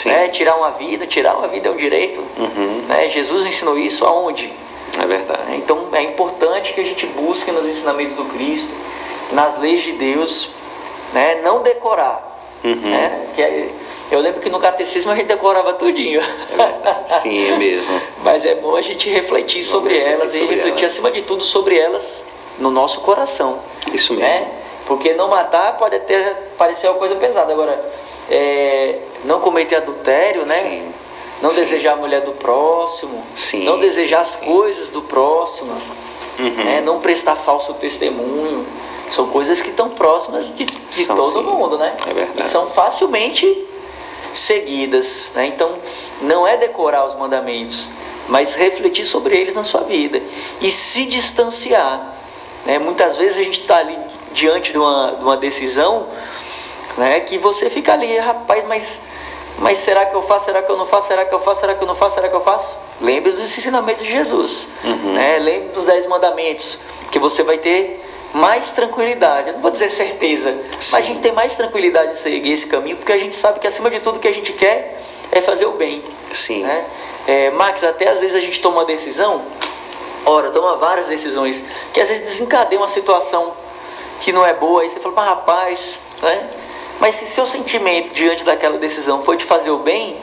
[0.04, 2.20] né, tirar uma vida, tirar uma vida é um direito.
[2.38, 2.84] Uhum.
[2.88, 4.52] Né, Jesus ensinou isso aonde?
[5.00, 5.56] É verdade.
[5.56, 8.72] Então é importante que a gente busque nos ensinamentos do Cristo,
[9.32, 10.50] nas leis de Deus,
[11.12, 12.32] né, não decorar.
[12.62, 12.74] Uhum.
[12.76, 13.68] Né, que é,
[14.10, 16.20] eu lembro que no catecismo a gente decorava tudinho.
[16.20, 18.00] É Sim, é mesmo.
[18.22, 20.92] Mas é bom a gente refletir Vamos sobre elas sobre e refletir elas.
[20.92, 22.24] acima de tudo sobre elas
[22.58, 23.60] no nosso coração.
[23.92, 24.28] Isso mesmo.
[24.28, 24.48] Né?
[24.86, 27.52] Porque não matar pode até parecer uma coisa pesada.
[27.52, 27.84] Agora,
[28.30, 30.58] é, não cometer adultério, né?
[30.60, 30.92] Sim.
[31.42, 31.60] Não sim.
[31.60, 33.22] desejar a mulher do próximo.
[33.34, 33.64] Sim.
[33.64, 35.74] Não desejar as coisas do próximo.
[36.38, 36.64] Uhum.
[36.64, 36.80] Né?
[36.80, 38.66] Não prestar falso testemunho.
[39.10, 41.42] São coisas que estão próximas de, de todo sim.
[41.42, 41.94] mundo, né?
[42.06, 42.40] É verdade.
[42.40, 43.66] E são facilmente
[44.32, 45.32] seguidas.
[45.34, 45.46] Né?
[45.46, 45.72] Então,
[46.22, 47.88] não é decorar os mandamentos,
[48.28, 50.20] mas refletir sobre eles na sua vida
[50.60, 52.14] e se distanciar.
[52.64, 52.78] Né?
[52.78, 53.98] Muitas vezes a gente está ali
[54.32, 56.08] diante de uma, de uma decisão
[56.96, 59.02] né, que você fica ali, rapaz, mas,
[59.58, 60.46] mas será que eu faço?
[60.46, 61.08] Será que eu não faço?
[61.08, 61.60] Será que eu faço?
[61.60, 62.14] Será que eu não faço?
[62.16, 62.76] Será que eu faço?
[63.00, 64.68] Lembre dos ensinamentos de Jesus.
[64.82, 65.12] Uhum.
[65.14, 65.38] Né?
[65.38, 66.78] Lembre dos dez mandamentos,
[67.10, 68.02] que você vai ter
[68.34, 69.48] mais tranquilidade.
[69.48, 70.92] Eu não vou dizer certeza, Sim.
[70.92, 73.66] mas a gente tem mais tranquilidade de seguir esse caminho, porque a gente sabe que
[73.66, 75.00] acima de tudo o que a gente quer
[75.30, 76.02] é fazer o bem.
[76.32, 76.64] Sim.
[76.64, 76.84] Né?
[77.26, 79.42] É, Max, até às vezes a gente toma uma decisão,
[80.26, 83.54] ora, toma várias decisões, que às vezes desencadeia uma situação
[84.20, 86.50] que não é boa, aí você fala, mas rapaz, né?
[87.00, 90.16] Mas se seu sentimento diante daquela decisão foi de fazer o bem,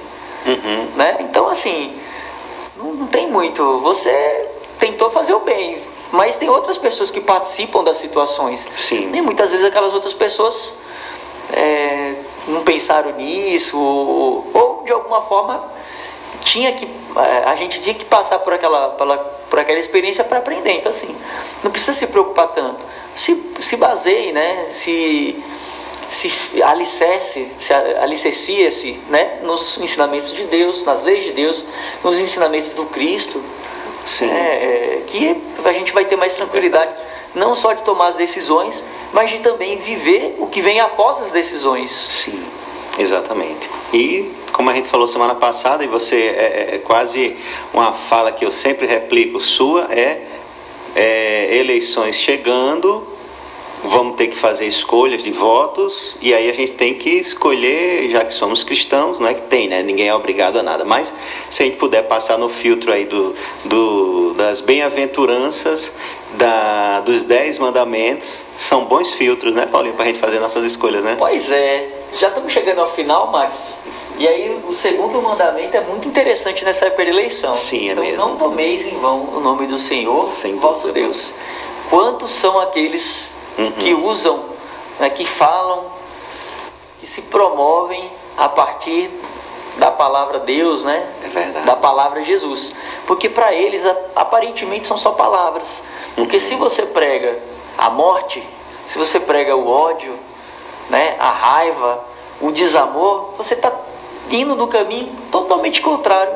[0.45, 0.88] uhum.
[0.95, 1.17] né?
[1.19, 1.93] Então assim,
[2.78, 3.80] não, não tem muito.
[3.80, 4.47] Você
[4.80, 5.80] tentou fazer o bem,
[6.11, 8.67] mas tem outras pessoas que participam das situações.
[8.76, 9.11] Sim.
[9.13, 10.74] E muitas vezes aquelas outras pessoas
[11.53, 12.15] é,
[12.47, 15.69] não pensaram nisso, ou, ou, de alguma forma
[16.41, 18.89] tinha que é, a gente tinha que passar por aquela,
[19.49, 20.72] por aquela experiência para aprender.
[20.72, 21.15] Então assim,
[21.63, 22.84] não precisa se preocupar tanto.
[23.15, 24.67] Se, se baseie, né?
[24.69, 25.43] Se
[26.12, 31.64] se alicerce, se alicercia-se né, nos ensinamentos de Deus, nas leis de Deus,
[32.03, 33.41] nos ensinamentos do Cristo,
[34.03, 34.30] Sim.
[34.30, 36.93] É, é, que a gente vai ter mais tranquilidade,
[37.34, 38.84] não só de tomar as decisões,
[39.14, 41.91] mas de também viver o que vem após as decisões.
[41.91, 42.43] Sim,
[42.99, 43.70] exatamente.
[43.93, 47.38] E como a gente falou semana passada, e você é, é, é quase
[47.74, 50.22] uma fala que eu sempre replico sua, é,
[50.93, 53.11] é eleições chegando,
[53.84, 58.23] vamos ter que fazer escolhas de votos e aí a gente tem que escolher, já
[58.23, 59.82] que somos cristãos, não é que tem, né?
[59.82, 60.86] Ninguém é obrigado a nada.
[60.86, 61.13] Mas
[61.49, 65.91] se a gente puder passar no filtro aí do, do das bem-aventuranças,
[66.34, 71.03] da, dos dez mandamentos, são bons filtros, né, Paulinho, para a gente fazer nossas escolhas,
[71.03, 71.15] né?
[71.17, 71.89] Pois é.
[72.13, 73.77] já estamos chegando ao final, Max.
[74.17, 77.53] E aí o segundo mandamento é muito interessante nessa época de eleição.
[77.53, 78.25] Sim, é então, mesmo.
[78.25, 80.91] Não tomeis em vão o nome do Senhor, Sem vosso.
[80.91, 81.34] Deus.
[81.89, 83.27] Quantos são aqueles
[83.58, 83.72] Uhum.
[83.74, 84.45] que usam,
[84.99, 85.91] né, que falam,
[86.99, 89.12] que se promovem a partir
[89.78, 91.08] da palavra Deus, né?
[91.24, 91.66] É verdade.
[91.66, 92.76] Da palavra Jesus.
[93.08, 93.86] Porque para eles
[94.16, 95.84] aparentemente são só palavras.
[96.16, 97.39] Porque se você prega
[97.78, 98.47] a morte,
[98.86, 100.18] se você prega o ódio,
[100.89, 102.04] né, a raiva,
[102.41, 103.72] o desamor, você está
[104.38, 106.34] indo no caminho totalmente contrário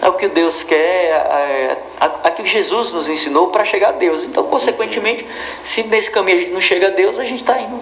[0.00, 4.24] ao que Deus quer, a, a, a que Jesus nos ensinou para chegar a Deus.
[4.24, 5.26] Então, consequentemente,
[5.62, 7.80] se nesse caminho a gente não chega a Deus, a gente está indo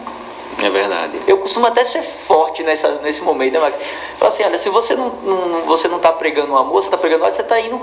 [0.62, 1.18] É verdade.
[1.26, 3.78] eu costumo até ser forte nessa, nesse momento, né, Max?
[4.18, 6.98] Fala assim, olha, se você não, não, você não está pregando o amor, você está
[6.98, 7.80] pregando ódio, você está indo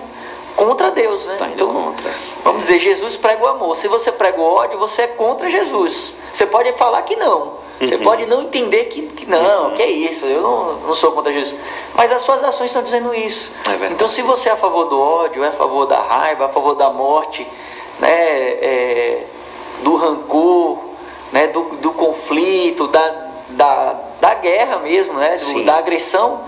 [0.55, 1.35] contra Deus, né?
[1.37, 2.11] Tá então, contra.
[2.43, 3.75] vamos dizer, Jesus prega o amor.
[3.77, 6.13] Se você prega o ódio, você é contra Jesus.
[6.31, 7.59] Você pode falar que não.
[7.79, 8.01] Você Uhum.
[8.03, 11.59] pode não entender que, que não, que é isso, eu não, não sou contra Jesus.
[11.95, 13.51] Mas as suas ações estão dizendo isso.
[13.67, 16.45] É então, se você é a favor do ódio, é a favor da raiva, é
[16.45, 17.47] a favor da morte,
[17.99, 19.23] né, é,
[19.81, 20.77] do rancor,
[21.31, 23.15] né, do, do conflito, da,
[23.49, 26.41] da, da guerra mesmo, né, do- da agressão,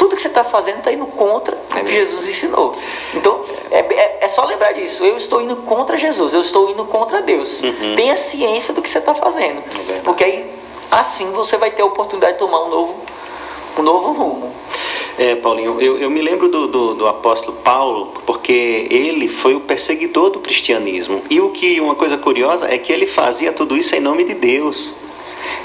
[0.00, 1.92] tudo que você está fazendo está indo contra o que.
[1.92, 2.72] Jesus ensinou.
[3.12, 5.04] Então, é, é, é só lembrar disso.
[5.04, 7.62] Eu estou indo contra Jesus, eu estou indo contra Deus.
[7.62, 7.94] Uhum.
[7.96, 9.62] Tenha ciência do que você está fazendo.
[9.68, 10.00] verdade.
[10.02, 10.50] porque aí,
[10.90, 12.96] assim, você vai ter a oportunidade de tomar um novo,
[13.78, 14.54] um novo rumo.
[15.18, 19.60] É, Paulinho, eu, eu me lembro do, do, do apóstolo Paulo, porque ele foi o
[19.60, 21.20] perseguidor do cristianismo.
[21.28, 24.32] E o que uma coisa curiosa é que ele fazia tudo isso em nome de
[24.32, 24.94] Deus.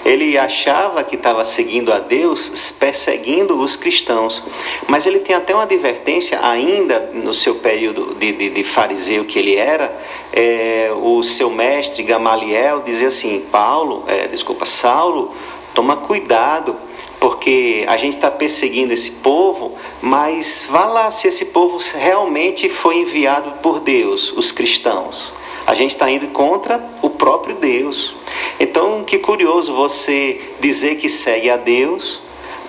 [0.03, 4.43] Ele achava que estava seguindo a Deus, perseguindo os cristãos.
[4.87, 9.39] Mas ele tem até uma advertência, ainda no seu período de, de, de fariseu que
[9.39, 9.95] ele era,
[10.31, 15.33] é, o seu mestre Gamaliel dizia assim: Paulo, é, desculpa, Saulo,
[15.73, 16.75] toma cuidado
[17.19, 22.97] porque a gente está perseguindo esse povo, mas vá lá se esse povo realmente foi
[22.97, 25.33] enviado por Deus, os cristãos.
[25.65, 28.15] A gente está indo contra o próprio Deus.
[28.59, 32.21] Então, que curioso você dizer que segue a Deus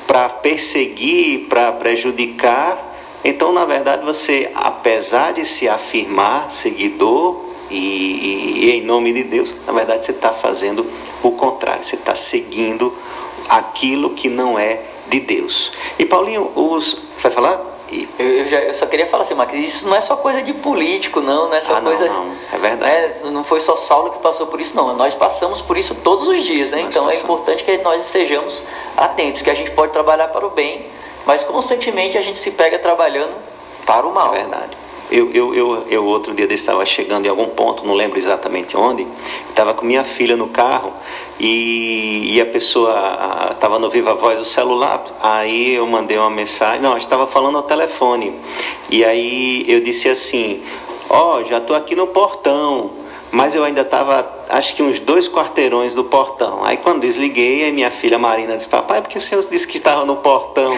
[0.07, 2.95] para perseguir, para prejudicar.
[3.25, 9.25] Então, na verdade, você, apesar de se afirmar seguidor e, e- e em nome de
[9.25, 10.87] Deus, na verdade, você está fazendo
[11.23, 11.85] o contrário.
[11.85, 12.93] Você está seguindo
[13.49, 15.73] aquilo que não é de Deus.
[15.99, 16.99] E Paulinho, os.
[17.19, 17.76] Vai falar?
[18.19, 20.53] Eu, eu já- eu só queria falar assim, Max, isso não é só coisa de
[20.53, 22.09] político, não, não é só Ah, não, coisa.
[22.09, 23.25] não, é verdade.
[23.25, 24.95] né, não foi só Saulo que passou por isso, não.
[24.97, 26.79] Nós passamos por isso todos os dias, né?
[26.79, 27.25] Nós Então é passamos.
[27.25, 28.63] importante que nós estejamos
[28.97, 30.87] atentos, que a gente pode trabalhar para o bem,
[31.25, 33.35] mas constantemente a gente se pega trabalhando
[33.87, 34.35] para o mal.
[34.35, 34.77] É verdade.
[35.11, 38.77] Eu, eu, eu, eu outro dia desse estava chegando em algum ponto, não lembro exatamente
[38.77, 39.07] onde,
[39.49, 40.93] estava com minha filha no carro
[41.39, 46.81] e, e a pessoa estava no viva voz do celular, aí eu mandei uma mensagem,
[46.81, 48.35] não, estava falando ao telefone,
[48.91, 50.63] e aí eu disse assim,
[51.09, 53.06] ó, já estou aqui no portão,
[53.37, 56.65] mas eu ainda estava, acho que uns dois quarteirões do portão.
[56.65, 59.77] Aí quando desliguei, aí minha filha Marina disse, papai, por que o senhor disse que
[59.77, 60.75] estava no portão?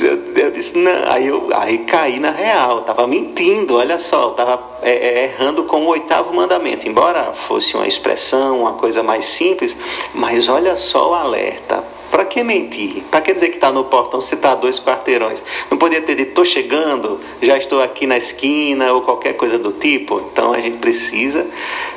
[0.00, 4.58] eu, eu disse, não, aí eu aí caí na real, estava mentindo, olha só, estava
[4.82, 9.76] errando com o oitavo mandamento, embora fosse uma expressão, uma coisa mais simples,
[10.14, 11.84] mas olha só o alerta.
[12.14, 13.02] Para que mentir?
[13.10, 15.42] Para que dizer que está no portão se está dois quarteirões?
[15.68, 19.72] Não podia ter dito, estou chegando, já estou aqui na esquina ou qualquer coisa do
[19.72, 20.20] tipo.
[20.30, 21.44] Então a gente precisa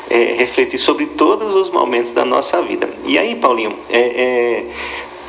[0.09, 2.89] é, refletir sobre todos os momentos da nossa vida.
[3.05, 4.65] E aí, Paulinho, é, é,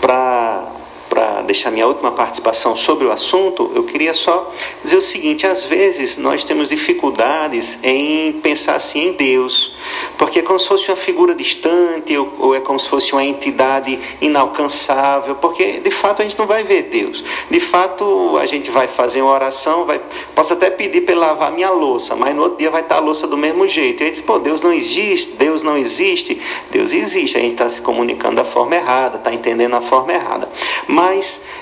[0.01, 0.78] para
[1.19, 4.53] para deixar minha última participação sobre o assunto, eu queria só
[4.85, 9.75] dizer o seguinte: às vezes nós temos dificuldades em pensar assim em Deus,
[10.17, 13.25] porque é como se fosse uma figura distante ou, ou é como se fosse uma
[13.25, 17.25] entidade inalcançável, porque de fato a gente não vai ver Deus.
[17.51, 20.01] De fato a gente vai fazer uma oração, vai,
[20.37, 23.27] posso até pedir para lavar minha louça, mas no outro dia vai estar a louça
[23.27, 24.05] do mesmo jeito.
[24.05, 26.41] E aí diz: pô, Deus não existe, Deus não existe.
[26.71, 30.49] Deus existe, a gente está se comunicando da forma errada, está entendendo a forma errada.
[30.87, 31.08] Mas,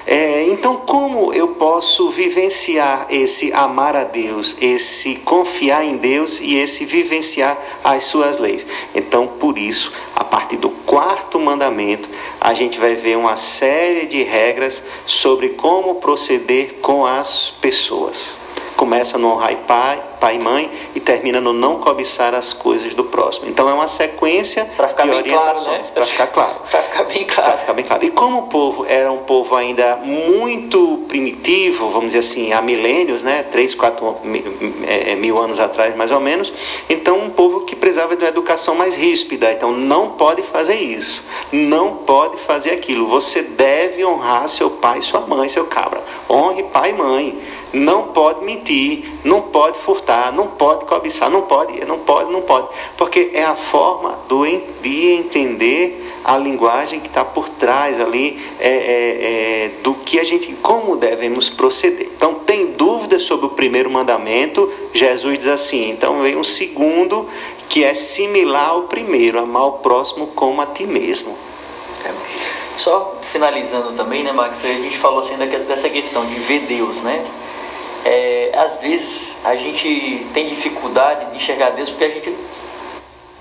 [0.06, 6.56] é, então, como eu posso vivenciar esse amar a Deus, esse confiar em Deus e
[6.56, 8.66] esse vivenciar as suas leis?
[8.94, 12.08] Então, por isso, a partir do quarto mandamento,
[12.40, 18.36] a gente vai ver uma série de regras sobre como proceder com as pessoas.
[18.76, 23.04] começa no honrar pai, pai e mãe e termina no não cobiçar as coisas do
[23.04, 23.48] próximo.
[23.48, 25.90] Então é uma sequência Para ficar de bem claro, orientações, né?
[25.94, 26.54] para ficar claro.
[26.70, 27.58] Para ficar bem Para claro.
[27.58, 28.04] ficar bem claro.
[28.04, 33.22] E como o povo era um povo ainda muito primitivo, vamos dizer assim, há milênios,
[33.22, 33.42] né?
[33.44, 34.44] Três, quatro mi-
[34.86, 36.52] eh, mil anos atrás, mais ou menos.
[36.88, 39.52] Então, um povo que precisava de uma educação mais ríspida.
[39.52, 41.22] Então, não pode fazer isso.
[41.52, 43.06] Não pode fazer aquilo.
[43.08, 46.02] Você deve honrar seu pai sua mãe, seu cabra.
[46.28, 47.38] Honre pai e mãe.
[47.72, 52.68] Não pode mentir, não pode furtar, não pode cobiçar, não pode, não pode, não pode.
[52.96, 54.44] Porque é a forma do,
[54.80, 60.24] de entender a linguagem que está por trás ali é, é, é, do que a
[60.24, 62.08] gente, como devemos proceder.
[62.16, 67.28] Então, tem dúvidas sobre o primeiro mandamento, Jesus diz assim, então vem um segundo
[67.68, 71.36] que é similar ao primeiro, amar o próximo como a ti mesmo.
[72.04, 72.12] É.
[72.76, 74.64] Só finalizando também, né, Max?
[74.64, 77.24] A gente falou assim dessa questão de ver Deus, né?
[78.08, 82.36] É, às vezes a gente tem dificuldade de enxergar Deus porque a gente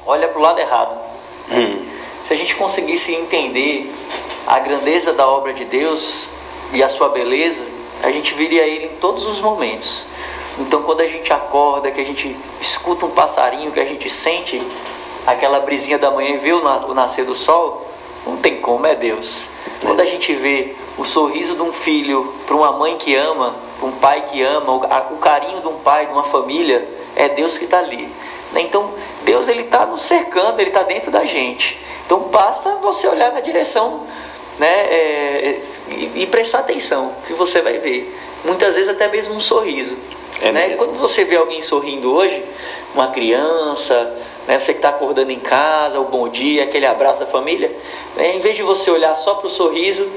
[0.03, 0.97] olha para o lado errado.
[1.51, 1.85] Hum.
[2.23, 3.93] Se a gente conseguisse entender
[4.47, 6.27] a grandeza da obra de Deus
[6.73, 7.63] e a sua beleza,
[8.01, 10.07] a gente viria Ele em todos os momentos.
[10.57, 14.59] Então, quando a gente acorda, que a gente escuta um passarinho, que a gente sente
[15.27, 17.85] aquela brisinha da manhã e vê o nascer do sol,
[18.25, 19.47] não tem como, é Deus.
[19.85, 23.87] Quando a gente vê o sorriso de um filho para uma mãe que ama, para
[23.87, 27.65] um pai que ama, o, carinho de um pai, de uma família, é Deus que
[27.65, 28.09] está ali.
[28.51, 28.61] Né?
[28.61, 28.91] Então,
[29.23, 31.79] Deus ele está nos cercando, ele está dentro da gente.
[32.05, 34.07] Então, basta você olhar na direção
[34.57, 38.11] né, é, e, e prestar atenção, que você vai ver.
[38.43, 39.95] Muitas vezes até mesmo um sorriso.
[40.41, 40.67] É né?
[40.67, 40.77] mesmo.
[40.77, 42.43] Quando você vê alguém sorrindo hoje,
[42.93, 44.17] uma criança,
[44.47, 47.75] né, você que está acordando em casa, o bom dia, aquele abraço da família,
[48.15, 50.07] né, em vez de você olhar só para o sorriso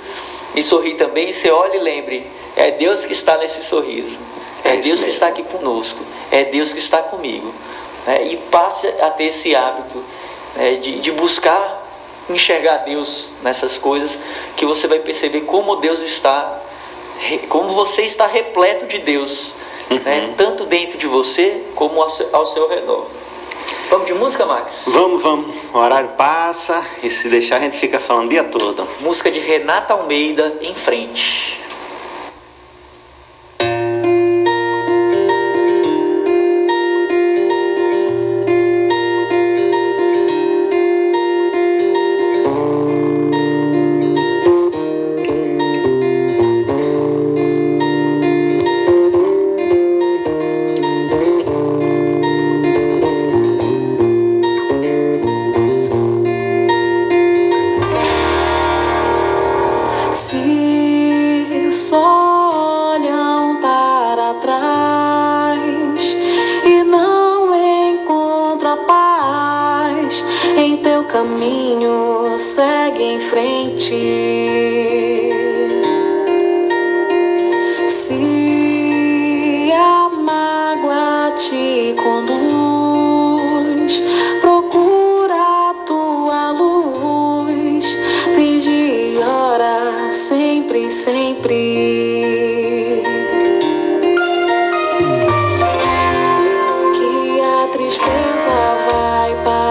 [0.54, 2.26] e sorrir também, você olha e lembre,
[2.56, 4.18] é Deus que está nesse sorriso,
[4.64, 6.00] é, É Deus que está aqui conosco,
[6.30, 7.52] é Deus que está comigo.
[8.06, 10.02] né, e passe a ter esse hábito
[10.56, 11.86] né, de, de buscar
[12.30, 14.18] enxergar Deus nessas coisas,
[14.56, 16.60] que você vai perceber como Deus está,
[17.48, 19.54] como você está repleto de Deus,
[19.90, 23.06] né, tanto dentro de você como ao seu, ao seu redor.
[23.90, 24.84] Vamos de música, Max?
[24.88, 25.54] Vamos, vamos.
[25.72, 28.86] O horário passa e se deixar a gente fica falando o dia todo.
[29.00, 31.60] Música de Renata Almeida, Em Frente.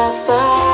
[0.08, 0.67] Vai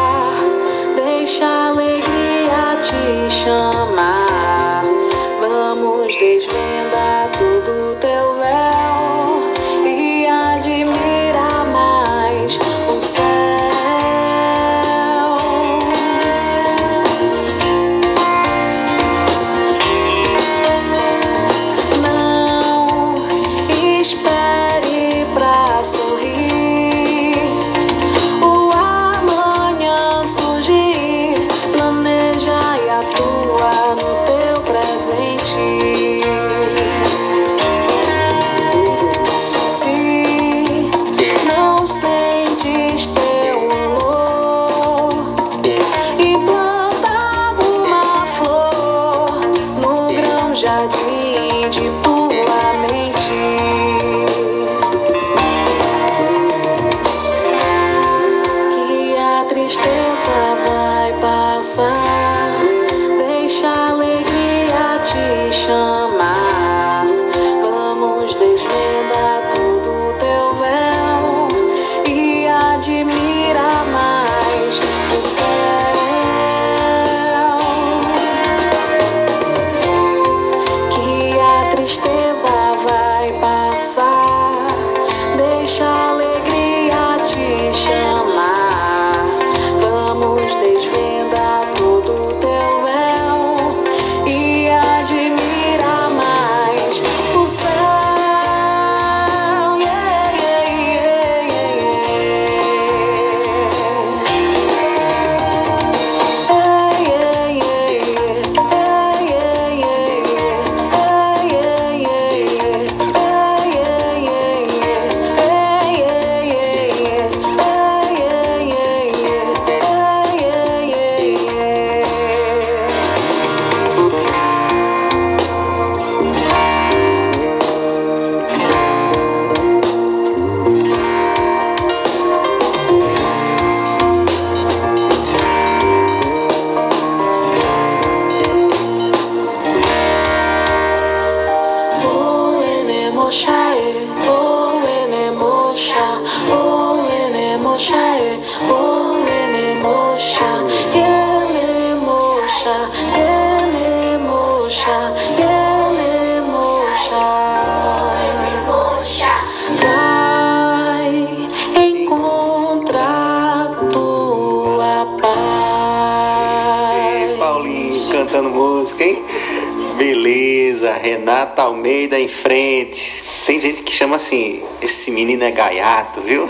[171.84, 173.25] Almeida em frente.
[173.45, 176.47] Tem gente que chama assim, esse menino é gaiato, viu?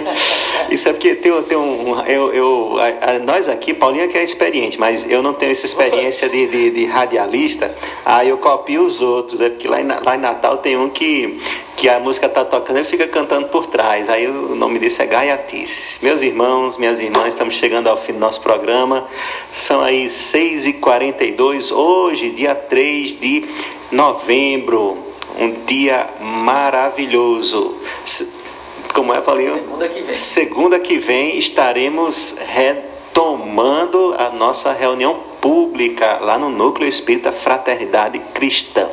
[0.72, 2.00] Isso é porque tem, tem um.
[2.06, 5.52] Eu, eu, a- a- nós aqui, Paulinho é que é experiente, mas eu não tenho
[5.52, 9.42] essa experiência de, de, de radialista, aí eu copio os outros.
[9.42, 11.38] É porque lá em, lá em Natal tem um que,
[11.76, 14.08] que a música tá tocando, ele fica cantando por trás.
[14.08, 15.98] Aí o nome desse é Gaiatice.
[16.02, 19.06] Meus irmãos, minhas irmãs, estamos chegando ao fim do nosso programa.
[19.52, 23.44] São aí 6h42, hoje, dia 3 de
[23.92, 24.98] novembro.
[25.38, 27.76] Um dia maravilhoso.
[28.92, 29.54] Como é, Paulinho?
[29.54, 30.14] Segunda que vem.
[30.14, 38.88] Segunda que vem estaremos retomando a nossa reunião pública lá no Núcleo Espírita Fraternidade Cristã.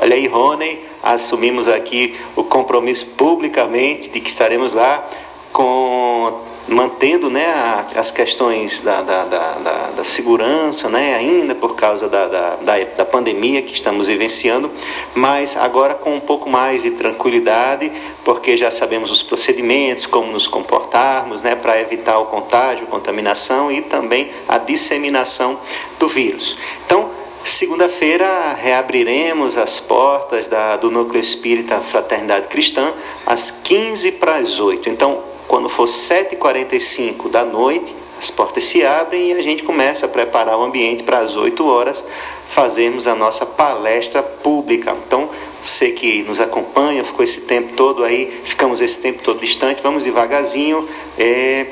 [0.00, 5.08] Olha aí, Rony, assumimos aqui o compromisso publicamente de que estaremos lá
[5.52, 9.52] com mantendo né, a- as questões da, da, da,
[9.96, 14.70] da- segurança, né, ainda por causa da, da, da, da pandemia que estamos vivenciando,
[15.14, 17.90] mas agora com um pouco mais de tranquilidade,
[18.22, 23.80] porque já sabemos os procedimentos, como nos comportarmos, né, para evitar o contágio, contaminação e
[23.80, 25.58] também a disseminação
[25.98, 26.56] do vírus.
[26.86, 27.10] Então,
[27.46, 32.90] Segunda-feira reabriremos as portas da- do Núcleo Espírita Fraternidade Cristã
[33.26, 34.88] às 15 para as 8.
[34.88, 35.22] Então,
[35.54, 40.58] quando for 7h45 da noite, as portas se abrem e a gente começa a preparar
[40.58, 42.04] o ambiente para as 8 horas
[42.48, 44.96] fazermos a nossa palestra pública.
[45.06, 45.30] Então,
[45.62, 50.02] você que nos acompanha, ficou esse tempo todo aí, ficamos esse tempo todo distante, vamos
[50.02, 50.88] devagarzinho.
[51.16, 51.68] eh,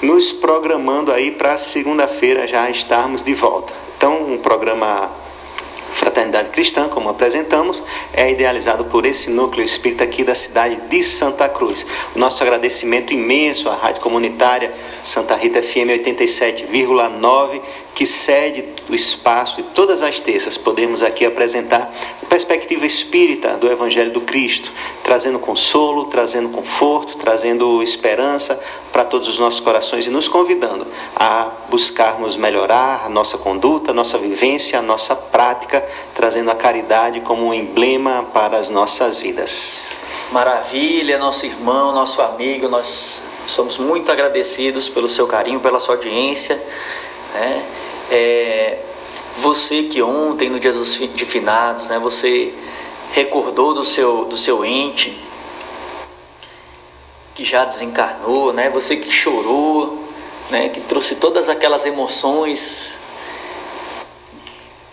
[0.00, 3.74] nos programando aí para segunda-feira já estarmos de volta.
[3.98, 5.10] Então, um programa
[6.18, 7.80] Fraternidade Cristã, como apresentamos,
[8.12, 11.86] é idealizado por esse núcleo espírita aqui da cidade de Santa Cruz.
[12.12, 17.62] O nosso agradecimento imenso à Rádio Comunitária Santa Rita FM 87,9,
[17.94, 20.58] que cede o espaço de todas as terças.
[20.58, 21.92] Podemos aqui apresentar
[22.22, 28.60] a perspectiva espírita do Evangelho do Cristo, trazendo consolo, trazendo conforto, trazendo esperança
[28.92, 33.94] para todos os nossos corações e nos convidando a buscarmos melhorar a nossa conduta, a
[33.94, 39.92] nossa vivência, a nossa prática, trazendo a caridade como um emblema para as nossas vidas.
[40.32, 46.56] Maravilha, nosso irmão, nosso amigo, nós somos muito agradecidos pelo seu carinho, pela sua audiência.
[47.34, 47.64] né?
[48.10, 48.78] É,
[49.36, 52.52] você que ontem, no dia dos de finados, né, você
[53.12, 55.28] recordou do seu, do seu ente
[57.38, 58.68] que já desencarnou, né?
[58.70, 60.02] Você que chorou,
[60.50, 60.70] né?
[60.70, 62.94] Que trouxe todas aquelas emoções.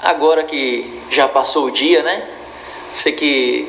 [0.05, 2.29] Agora que já passou o dia, né?
[2.93, 3.67] Você que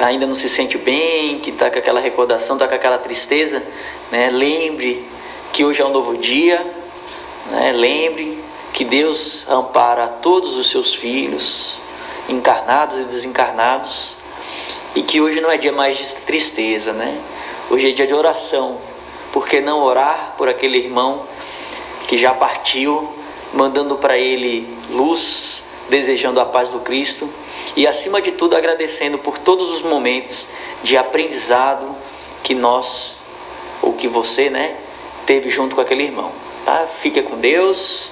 [0.00, 3.62] ainda não se sente bem, que está com aquela recordação, está com aquela tristeza,
[4.10, 4.28] né?
[4.28, 5.06] Lembre
[5.52, 6.60] que hoje é um novo dia,
[7.52, 7.70] né?
[7.70, 11.78] Lembre que Deus ampara todos os seus filhos,
[12.28, 14.16] encarnados e desencarnados,
[14.96, 17.20] e que hoje não é dia mais de tristeza, né?
[17.70, 18.78] Hoje é dia de oração.
[19.32, 21.22] Por que não orar por aquele irmão
[22.08, 23.08] que já partiu,
[23.54, 27.28] mandando para ele luz, desejando a paz do Cristo
[27.76, 30.48] e acima de tudo agradecendo por todos os momentos
[30.82, 31.94] de aprendizado
[32.42, 33.18] que nós
[33.80, 34.76] ou que você, né,
[35.26, 36.30] teve junto com aquele irmão,
[36.64, 36.86] tá?
[36.86, 38.10] Fique com Deus,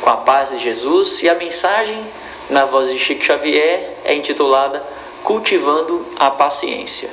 [0.00, 2.04] com a paz de Jesus e a mensagem
[2.50, 4.84] na voz de Chico Xavier é intitulada
[5.24, 7.10] Cultivando a Paciência.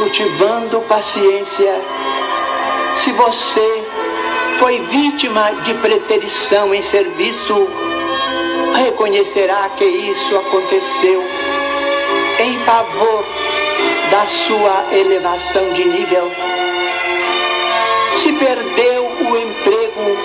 [0.00, 1.74] Cultivando paciência.
[2.96, 3.84] Se você
[4.58, 7.68] foi vítima de preterição em serviço,
[8.76, 11.22] reconhecerá que isso aconteceu
[12.38, 13.24] em favor
[14.10, 16.32] da sua elevação de nível.
[18.14, 20.16] Se perdeu o emprego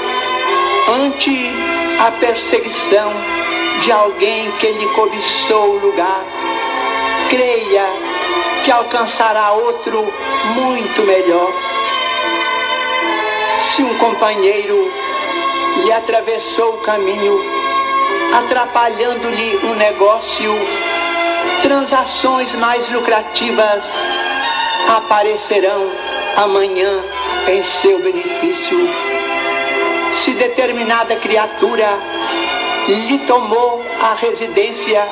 [1.04, 1.52] ante
[2.00, 3.12] a perseguição
[3.82, 6.24] de alguém que lhe cobiçou o lugar,
[7.30, 8.15] creia
[8.66, 10.12] que alcançará outro
[10.56, 11.54] muito melhor.
[13.62, 14.92] Se um companheiro
[15.84, 17.40] lhe atravessou o caminho,
[18.34, 20.52] atrapalhando-lhe um negócio,
[21.62, 23.84] transações mais lucrativas
[24.98, 25.92] aparecerão
[26.38, 27.04] amanhã
[27.48, 28.90] em seu benefício.
[30.24, 31.88] Se determinada criatura
[32.88, 35.08] lhe tomou a residência,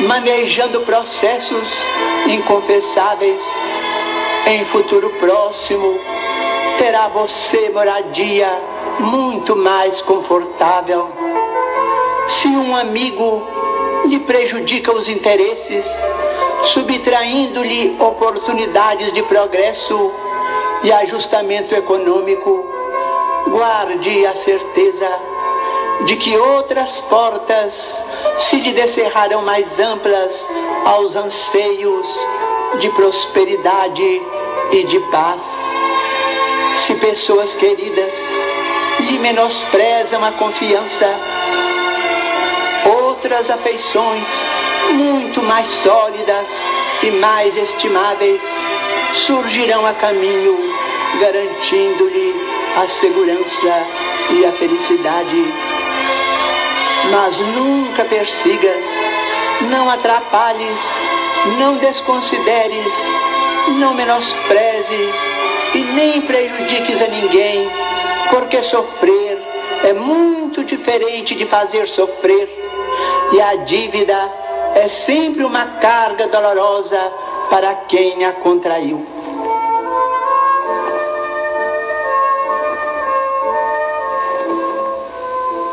[0.00, 1.66] manejando processos
[2.26, 3.40] inconfessáveis,
[4.46, 5.98] em futuro próximo
[6.78, 8.50] terá você moradia
[8.98, 11.08] muito mais confortável.
[12.26, 13.46] Se um amigo
[14.06, 15.84] lhe prejudica os interesses,
[16.64, 20.12] subtraindo-lhe oportunidades de progresso
[20.82, 22.66] e ajustamento econômico,
[23.48, 25.08] guarde a certeza
[26.06, 27.72] de que outras portas
[28.38, 30.32] se lhe descerrarão mais amplas
[30.84, 32.06] aos anseios
[32.80, 34.22] de prosperidade
[34.72, 35.40] e de paz.
[36.76, 38.12] Se pessoas queridas
[39.00, 41.14] lhe menosprezam a confiança,
[42.84, 44.24] outras afeições
[44.92, 46.46] muito mais sólidas
[47.02, 48.40] e mais estimáveis
[49.14, 50.58] surgirão a caminho,
[51.20, 52.34] garantindo-lhe
[52.76, 53.86] a segurança
[54.30, 55.73] e a felicidade.
[57.10, 58.82] Mas nunca persigas,
[59.70, 60.78] não atrapalhes,
[61.58, 62.92] não desconsideres,
[63.78, 65.14] não menosprezes
[65.74, 67.68] e nem prejudiques a ninguém,
[68.30, 69.42] porque sofrer
[69.84, 72.48] é muito diferente de fazer sofrer,
[73.32, 74.32] e a dívida
[74.74, 77.12] é sempre uma carga dolorosa
[77.50, 79.13] para quem a contraiu.